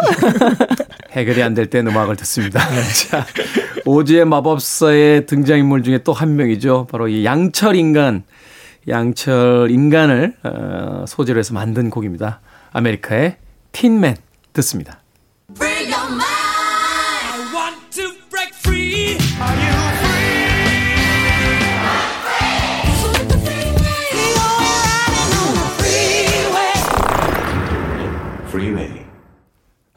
[1.13, 2.61] 해결이 안될땐 음악을 듣습니다.
[3.09, 3.27] 자,
[3.85, 6.87] 오지의 마법사의 등장인물 중에 또 한 명이죠.
[6.91, 8.23] 바로 이 양철 인간,
[8.89, 12.41] 양철 인간을 어, 소재로 해서 만든 곡입니다.
[12.73, 13.37] 아메리카의
[13.73, 14.17] 틴맨
[14.53, 15.01] 듣습니다.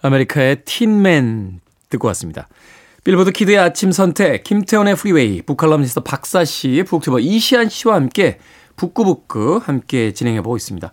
[0.01, 2.47] 아메리카의 틴맨 듣고 왔습니다.
[3.03, 8.39] 빌보드 키드의 아침 선택, 김태원의 프리웨이, 북칼럼니스트 박사 씨, BookTuber 이시안 씨와 함께
[8.75, 10.91] 북구북구 함께 진행해 보고 있습니다.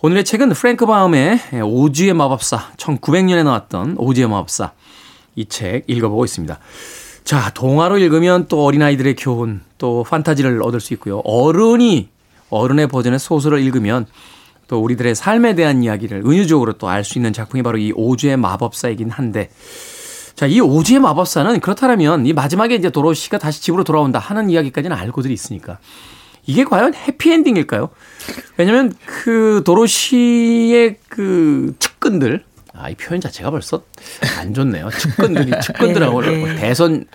[0.00, 4.72] 오늘의 책은 프랭크 바움의 오즈의 마법사, 1900년에 나왔던 오즈의 마법사
[5.34, 6.58] 이 책 읽어보고 있습니다.
[7.24, 11.18] 자, 동화로 읽으면 또 어린아이들의 교훈, 또 판타지를 얻을 수 있고요.
[11.24, 12.08] 어른이
[12.50, 14.06] 어른의 버전의 소설을 읽으면
[14.68, 19.10] 또 우리들의 삶에 대한 이야기를 은유적으로 또 알 수 있는 작품이 바로 이 오즈의 마법사이긴
[19.10, 19.50] 한데
[20.34, 25.34] 자, 이 오즈의 마법사는 그렇다면 이 마지막에 이제 도로시가 다시 집으로 돌아온다 하는 이야기까지는 알고들이
[25.34, 25.78] 있으니까
[26.46, 27.88] 이게 과연 해피엔딩일까요?
[28.56, 32.44] 왜냐면 그 도로시의 그 측근들
[32.74, 33.82] 아, 이 표현 자체가 벌써
[34.38, 34.88] 안 좋네요.
[34.90, 36.54] 측근들이 측근들하고 네, 네.
[36.56, 37.06] 대선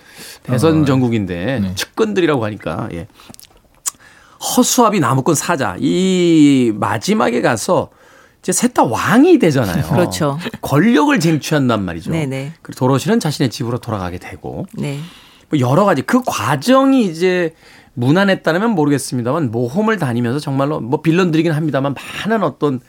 [0.43, 1.75] 대선 어, 전국인데 네.
[1.75, 3.07] 측근들이라고 하니까 예.
[4.43, 7.89] 허수아비 나무꾼 사자 이 마지막에 가서
[8.41, 9.85] 이제 셋 다 왕이 되잖아요.
[9.93, 10.37] 그렇죠.
[10.61, 12.11] 권력을 쟁취한단 말이죠.
[12.11, 12.53] 네네.
[12.61, 14.99] 그리고 도로시는 자신의 집으로 돌아가게 되고 네.
[15.49, 17.53] 뭐 여러 가지 그 과정이 이제
[17.93, 21.93] 무난했다면 모르겠습니다만 모험을 다니면서 정말로 뭐 빌런들이긴 합니다만
[22.25, 22.81] 많은 어떤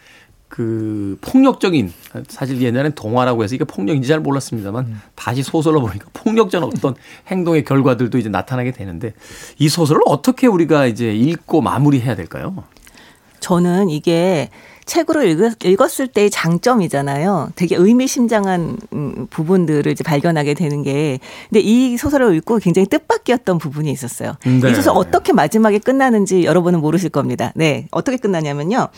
[0.55, 1.93] 그 폭력적인
[2.29, 6.95] 사실 옛날엔 동화라고 해서 이게 폭력인지 잘 몰랐습니다만 다시 소설로 보니까 폭력적인 어떤
[7.27, 9.15] 행동의 결과들도 이제 나타나게 되는데
[9.59, 12.63] 이 소설을 어떻게 우리가 이제 읽고 마무리해야 될까요?
[13.41, 14.49] 저는 이게
[14.85, 17.51] 책으로 읽었, 읽었을 때의 장점이잖아요.
[17.57, 21.19] 되게 의미심장한 음, 부분들을 이제 발견하게 되는 게.
[21.51, 24.35] 근데 이 소설을 읽고 굉장히 뜻밖이었던 부분이 있었어요.
[24.45, 24.71] 네.
[24.71, 27.53] 이 소설 어떻게 마지막에 끝나는지 여러분은 모르실 겁니다.
[27.57, 27.89] 네.
[27.91, 28.89] 어떻게 끝나냐면요.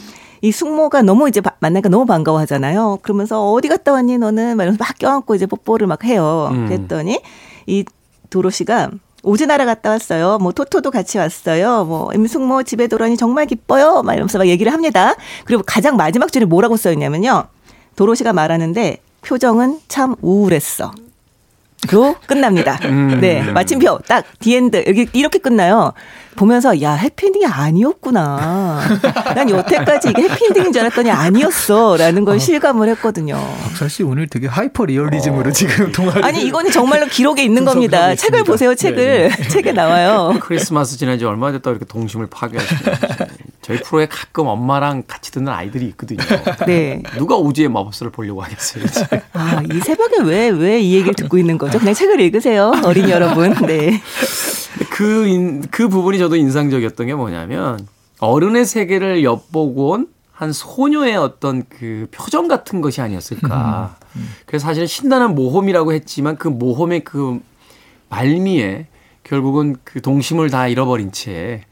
[0.43, 2.99] 이 숙모가 너무 이제 바- 만나니까 너무 반가워하잖아요.
[3.03, 4.57] 그러면서 어디 갔다 왔니 너는?
[4.57, 6.49] 막 이러면서 막 껴안고 이제 뽀뽀를 막 해요.
[6.53, 6.67] 음.
[6.67, 7.21] 그랬더니
[7.67, 7.85] 이
[8.31, 8.91] 도로시가
[9.23, 10.39] 오즈나라 갔다 왔어요.
[10.41, 11.85] 뭐 토토도 같이 왔어요.
[11.85, 14.03] 뭐 임숙모 집에 돌아니 정말 기뻐요.
[14.03, 15.15] 막 이러면서 막 얘기를 합니다.
[15.45, 17.45] 그리고 가장 마지막 줄에 뭐라고 써 있냐면요.
[17.97, 20.93] 도로시가 말하는데 표정은 참 우울했어.
[21.91, 22.79] 로 끝납니다.
[22.85, 23.19] 음.
[23.21, 23.43] 네.
[23.43, 25.93] 마침표 딱 the end 여기 이렇게 끝나요.
[26.37, 28.81] 보면서 야 해피엔딩이 아니었구나.
[29.35, 33.37] 난 여태까지 이게 해피엔딩인 줄 알았더니 아니었어라는 걸 실감을 했거든요.
[33.63, 38.15] 박사 씨 오늘 되게 하이퍼 리얼리즘으로 지금 동화를 아니 이거는 정말로 기록에 있는 겁니다.
[38.15, 38.45] 책을.
[38.45, 38.75] 보세요.
[38.75, 40.37] 책을 책에 나와요.
[40.41, 42.83] 크리스마스 지난 지 얼마 됐다고 이렇게 동심을 파괴하시는
[43.67, 46.21] 저희 프로에 가끔 엄마랑 같이 듣는 아이들이 있거든요.
[46.67, 47.03] 네.
[47.19, 48.85] 누가 오지의 마법사를 보려고 하겠어요.
[49.33, 51.81] 아, 이 새벽에 왜, 왜 이 얘기를 듣고 있는 거죠?
[51.81, 52.73] 그냥 책을 읽으세요.
[52.85, 53.55] 어린 여러분.
[53.67, 54.01] 네.
[54.91, 57.87] 그, 인, 그 부분이 저도 인상적이었던 게 뭐냐면
[58.21, 63.97] 어른의 세계를 엿보고 온 한 소녀의 어떤 그 표정 같은 것이 아니었을까.
[64.45, 67.41] 그래서 사실은 신나는 모험이라고 했지만 그 모험의 그
[68.11, 68.87] 말미에
[69.25, 71.63] 결국은 그 동심을 다 잃어버린 채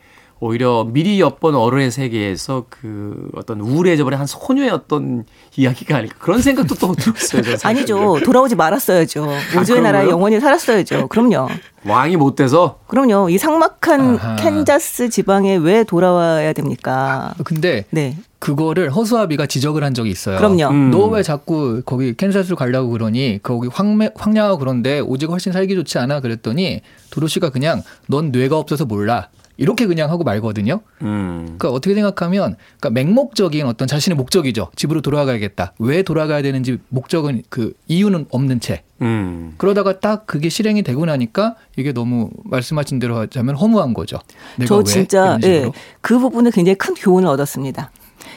[0.41, 5.25] 오히려 미리 엿본 어른의 세계에서 그 어떤 우울해져 버린 한 소녀의 어떤
[5.57, 7.43] 이야기가 아닐까 그런 생각도 또 들었어요.
[7.65, 8.21] 아니죠.
[8.25, 9.03] 돌아오지 말았어요.
[9.03, 10.11] 오즈의 나라에 그런가요?
[10.11, 11.09] 영원히 살았어야죠.
[11.09, 11.49] 그럼요.
[11.87, 13.29] 왕이 못 돼서 그럼요.
[13.31, 14.37] 이 삭막한 아하.
[14.37, 17.35] 캔자스 지방에 왜 돌아와야 됩니까?
[17.45, 18.17] 근데 네.
[18.39, 20.37] 그거를 허수아비가 지적을 한 적이 있어요.
[20.37, 20.69] 그럼요.
[20.69, 20.91] 음.
[20.91, 25.99] 너 왜 자꾸 거기 캔자스로 가려고 그러니 거기 황매, 황량하고 그런데 오즈가 훨씬 살기 좋지
[25.99, 30.81] 않아 그랬더니 도로시가 그냥 넌 뇌가 없어서 몰라 이렇게 그냥 하고 말거든요.
[31.03, 31.43] 음.
[31.45, 34.71] 그러니까 어떻게 생각하면 그러니까 맹목적인 어떤 자신의 목적이죠.
[34.77, 35.75] 집으로 돌아가야겠다.
[35.79, 38.83] 왜 돌아가야 되는지 목적은 그 이유는 없는 채.
[39.03, 39.55] 음.
[39.59, 44.19] 그러다가 딱 그게 실행이 되고 나니까 이게 너무 말씀하신 대로 하자면 허무한 거죠.
[44.57, 44.85] 내가 저 왜?
[44.85, 45.71] 진짜 예.
[46.01, 47.91] 그 부분을 굉장히 큰 교훈을 얻었습니다.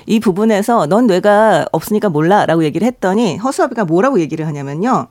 [0.05, 5.07] 이 부분에서 넌 뇌가 없으니까 몰라라고 얘기를 했더니 허수아비가 뭐라고 얘기를 하냐면요.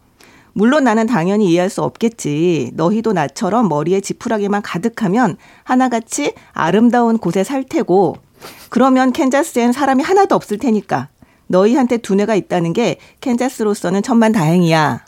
[0.56, 2.70] 물론 나는 당연히 이해할 수 없겠지.
[2.72, 8.16] 너희도 나처럼 머리에 지푸라기만 가득하면 하나같이 아름다운 곳에 살 테고
[8.70, 11.08] 그러면 캔자스엔 사람이 하나도 없을 테니까
[11.48, 15.04] 너희한테 두뇌가 있다는 게 캔자스로서는 천만 다행이야.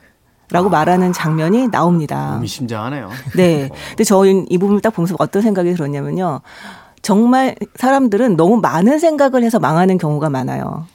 [0.50, 2.32] 라고 말하는 장면이 나옵니다.
[2.34, 3.08] 의미심장하네요.
[3.34, 3.70] 네.
[3.88, 6.42] 근데 저는 이 부분을 딱 보면서 어떤 생각이 들었냐면요.
[7.00, 10.86] 정말 사람들은 너무 많은 생각을 해서 망하는 경우가 많아요.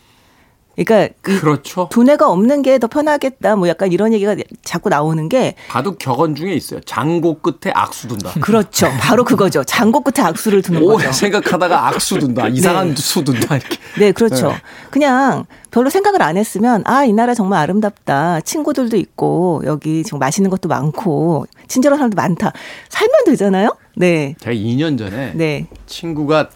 [0.76, 1.10] 그러니까 이
[1.40, 1.88] 그렇죠.
[1.92, 3.56] 두뇌가 없는 게 더 편하겠다.
[3.56, 6.80] 뭐 약간 이런 얘기가 자꾸 나오는 게 바둑 격언 중에 있어요.
[6.82, 8.32] 장고 끝에 악수 둔다.
[8.42, 8.90] 그렇죠.
[9.00, 9.64] 바로 그거죠.
[9.64, 11.12] 장고 끝에 악수를 두는 오래 거죠.
[11.12, 12.48] 생각하다가 악수 둔다.
[12.54, 12.96] 이상한 네.
[12.96, 13.58] 수 둔다.
[13.58, 13.78] 이렇게.
[14.00, 14.50] 네, 그렇죠.
[14.50, 14.56] 네.
[14.90, 18.42] 그냥 별로 생각을 안 했으면 아, 이 나라 정말 아름답다.
[18.42, 22.52] 친구들도 있고 여기 지금 맛있는 것도 많고 친절한 사람도 많다.
[22.90, 23.76] 살면 되잖아요.
[23.96, 24.36] 네.
[24.40, 25.68] 제가 2년 전에 네.
[25.86, 26.50] 친구가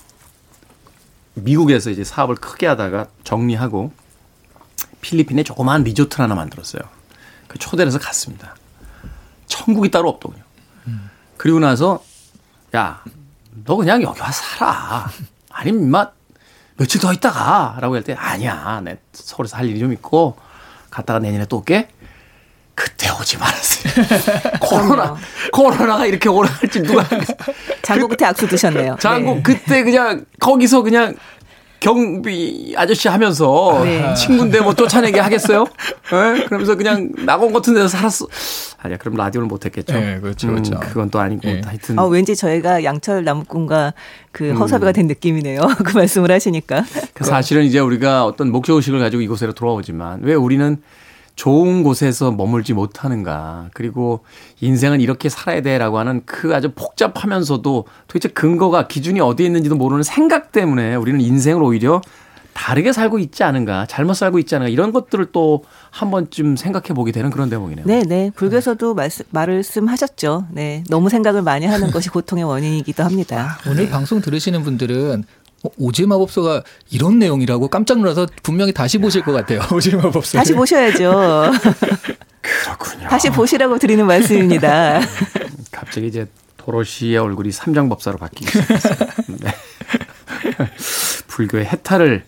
[1.35, 3.91] 미국에서 이제 사업을 크게 하다가 정리하고
[5.01, 6.81] 필리핀에 조그마한 리조트를 하나 만들었어요.
[7.47, 8.55] 그 초대를 해서 갔습니다.
[9.47, 10.43] 천국이 따로 없더군요.
[11.37, 12.03] 그리고 나서
[12.75, 13.01] 야,
[13.65, 15.09] 너 그냥 여기 와서 살아.
[15.49, 16.09] 아니면 임마
[16.77, 18.81] 며칠 더 있다가 라고 할 때 아니야.
[18.83, 20.37] 내 서울에서 할 일이 좀 있고
[20.89, 21.89] 갔다가 내년에 또 올게.
[22.75, 23.93] 그때 오지 말았어요.
[24.61, 25.15] 코로나,
[25.51, 27.33] 코로나가 이렇게 오래 할지 누가 알겠어.
[27.81, 28.97] 장고 끝에 악수 드셨네요.
[28.99, 29.41] 장고 네.
[29.41, 31.15] 그때 그냥 거기서 그냥
[31.87, 34.13] 경비 아저씨 하면서 네.
[34.13, 35.63] 친구인데 뭐 쫓아내게 하겠어요?
[36.11, 36.43] 예?
[36.43, 38.27] 그러면서 그냥 낙원 같은 데서 살았어.
[38.79, 39.93] 아니야, 그럼 라디오를 못 했겠죠.
[39.93, 40.75] 네, 그렇죠, 그렇죠.
[40.75, 41.61] 음, 그건 또 아니고 네.
[41.63, 43.93] 하여튼 아, 왠지 저희가 양철 나무꾼과
[44.33, 44.57] 그 음.
[44.57, 45.61] 허사비가 된 느낌이네요.
[45.85, 46.83] 그 말씀을 하시니까.
[47.13, 50.81] 그 사실은 이제 우리가 어떤 목적 의식을 가지고 이곳으로 돌아오지만 왜 우리는
[51.37, 53.69] 좋은 곳에서 머물지 못하는가.
[53.73, 54.25] 그리고
[54.59, 60.51] 인생은 이렇게 살아야 돼라고 하는 그 아주 복잡하면서도 도대체 근거가 기준이 어디에 있는지도 모르는 생각
[60.51, 62.01] 때문에 우리는 인생을 오히려
[62.53, 65.63] 다르게 살고 있지 않은가, 잘못 살고 있지 않은가 이런 것들을 또
[65.97, 67.87] 한 번쯤 생각해 보게 되는 그런 대목이네요.
[67.87, 68.31] 네, 네.
[68.35, 70.45] 불교에서도 말씀, 말씀하셨죠.
[70.51, 70.83] 네.
[70.89, 73.57] 너무 생각을 많이 하는 것이 고통의 원인이기도 합니다.
[73.67, 75.46] 오늘 방송 들으시는 분들은 어,
[75.77, 79.61] 오제 마법서가 이런 내용이라고 깜짝 놀라서 분명히 다시 보실 것 같아요.
[79.73, 80.37] 오제 마법서.
[80.37, 81.51] 다시 보셔야죠.
[82.41, 83.07] 그렇군요.
[83.09, 85.01] 다시 보시라고 드리는 말씀입니다.
[85.71, 88.95] 갑자기 이제 도로시의 얼굴이 삼장법사로 바뀌기 시작했어요.
[89.39, 89.51] 네.
[91.27, 92.23] 불교의 해탈을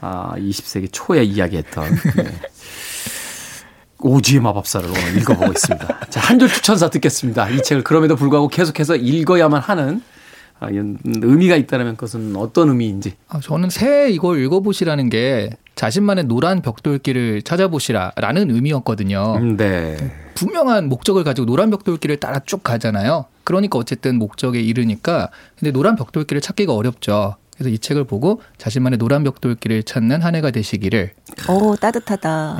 [0.00, 2.40] 아, 20세기 초에 이야기했던 네.
[4.00, 6.00] 오지의 마법사를 오늘 읽어보고 있습니다.
[6.10, 7.48] 자, 한 줄 추천사 듣겠습니다.
[7.50, 10.02] 이 책을 그럼에도 불구하고 계속해서 읽어야만 하는
[10.60, 13.14] 아, 이런 의미가 있다면 그것은 어떤 의미인지.
[13.28, 19.36] 아, 저는 새 이걸 읽어보시라는 게 자신만의 노란 벽돌길을 찾아보시라라는 의미였거든요.
[19.38, 19.96] 음, 네.
[20.34, 23.26] 분명한 목적을 가지고 노란 벽돌길을 따라 쭉 가잖아요.
[23.44, 27.36] 그러니까 어쨌든 목적에 이르니까 근데 노란 벽돌길을 찾기가 어렵죠.
[27.56, 31.12] 그래서 이 책을 보고 자신만의 노란 벽돌길을 찾는 한 해가 되시기를
[31.48, 32.58] 오, 따뜻하다.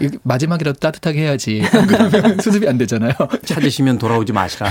[0.00, 1.62] 이게 마지막이라도 따뜻하게 해야지.
[1.72, 3.12] 안 그러면 수습이 안 되잖아요.
[3.44, 4.70] 찾으시면 돌아오지 마시라.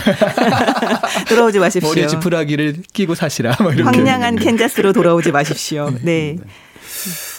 [1.30, 1.88] 돌아오지 마십시오.
[1.89, 3.56] 머리에 지푸라기를 끼고 사시라.
[3.62, 3.84] 뭐 이렇게.
[3.84, 5.89] 황량한 캔자스로 돌아오지 마십시오.
[6.01, 6.38] 네.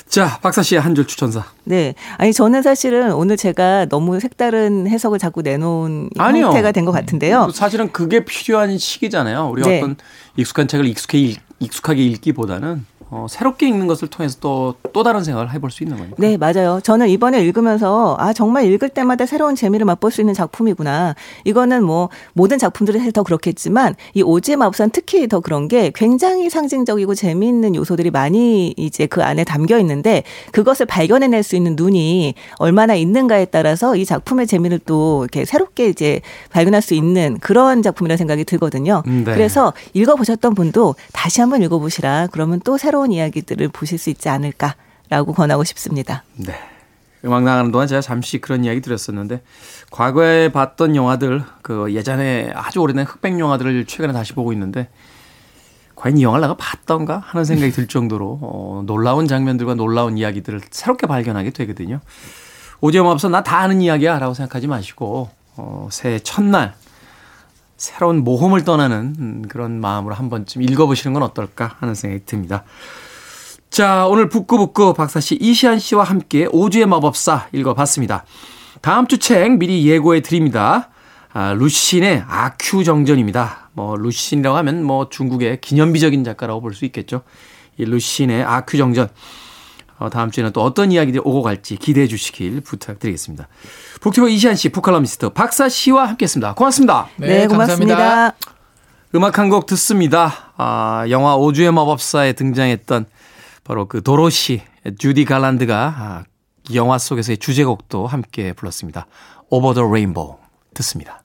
[0.09, 1.45] 자, 박사 씨의 한 줄 추천사.
[1.65, 1.95] 네.
[2.17, 6.47] 아니, 저는 사실은 오늘 제가 너무 색다른 해석을 자꾸 내놓은 아니요.
[6.47, 7.51] 형태가 된 것 같은데요.
[7.53, 9.49] 사실은 그게 필요한 시기잖아요.
[9.51, 9.79] 우리 가 네.
[9.79, 9.97] 어떤
[10.37, 15.53] 익숙한 책을 익숙해, 읽- 익숙하게 읽기보다는 어, 새롭게 읽는 것을 통해서 또, 또 다른 생각을
[15.53, 16.17] 해볼 수 있는 거니까.
[16.19, 16.81] 네, 맞아요.
[16.83, 21.15] 저는 이번에 읽으면서 아 정말 읽을 때마다 새로운 재미를 맛볼 수 있는 작품이구나.
[21.45, 27.15] 이거는 뭐 모든 작품들이 더 그렇겠지만 이 오지의 마법사는 특히 더 그런 게 굉장히 상징적이고
[27.15, 33.47] 재미있는 요소들이 많이 이제 그 안에 담겨 있는데 그것을 발견해낼 수 있는 눈이 얼마나 있는가에
[33.47, 39.05] 따라서 이 작품의 재미를 또 이렇게 새롭게 이제 발견할 수 있는 그런 작품이라는 생각이 들거든요.
[39.07, 39.33] 음, 네.
[39.35, 42.29] 그래서 읽어보셨던 분도 다시 한번 읽어보시라.
[42.33, 46.25] 그러면 또 새로 운 이야기들을 보실 수 있지 않을까라고 권하고 싶습니다.
[46.37, 46.55] 네.
[47.25, 49.43] 음악 나가는 동안 제가 잠시 그런 이야기 드렸었는데
[49.91, 54.89] 과거에 봤던 영화들 그 예전에 아주 오래된 흑백 영화들을 최근에 다시 보고 있는데
[55.97, 61.07] 과연 이 영화를 내가 봤던가 하는 생각이 들 정도로 어, 놀라운 장면들과 놀라운 이야기들을 새롭게
[61.07, 62.01] 발견하게 되거든요.
[62.81, 66.75] 오지엄 앞서 나 다 아는 이야기야 라고 생각하지 마시고 어, 새해 첫날
[67.77, 72.65] 새로운 모험을 떠나는 음, 그런 마음으로 한 번쯤 읽어보시는 건 어떨까 하는 생각이 듭니다.
[73.71, 78.25] 자, 오늘 북구북구 박사 씨, 이시안 씨와 함께 오주의 마법사 읽어봤습니다.
[78.81, 80.91] 다음 주 책 미리 예고해 드립니다.
[81.33, 83.71] 아, 루신의 아큐 정전입니다.
[83.75, 87.23] 뭐 루신이라고 하면 뭐 중국의 기념비적인 작가라고 볼 수 있겠죠.
[87.77, 89.09] 이 루신의 아큐 정전.
[89.99, 93.49] 어, 다음 주에는 또 어떤 이야기들이 오고 갈지 기대해 주시길 부탁드리겠습니다.
[94.01, 96.55] 북튜버 이시안 씨, 북칼럼니스트 박사 씨와 함께했습니다.
[96.55, 97.09] 고맙습니다.
[97.17, 98.33] 네, 고맙습니다.
[99.15, 100.53] 음악 한 곡 듣습니다.
[100.57, 103.07] 아, 영화 오즈의 마법사에 등장했던
[103.65, 104.63] 바로 그 도로시,
[104.99, 106.25] 주디 갈란드가 아,
[106.75, 109.07] 영화 속에서의 주제곡도 함께 불렀습니다.
[109.51, 110.37] Over the Rainbow
[110.75, 111.23] 듣습니다.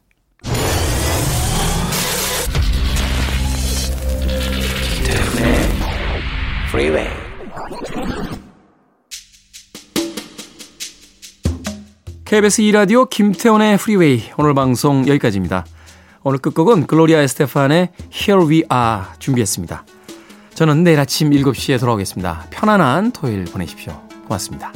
[6.69, 7.20] Freeway.
[12.31, 15.65] KBS 2라디오 김태훈의 프리웨이 오늘 방송 여기까지입니다.
[16.23, 19.83] 오늘 끝곡은 글로리아 에스테판의 Here We Are 준비했습니다.
[20.53, 22.47] 저는 내일 아침 7시에 돌아오겠습니다.
[22.49, 24.01] 편안한 토요일 보내십시오.
[24.27, 24.71] 고맙습니다.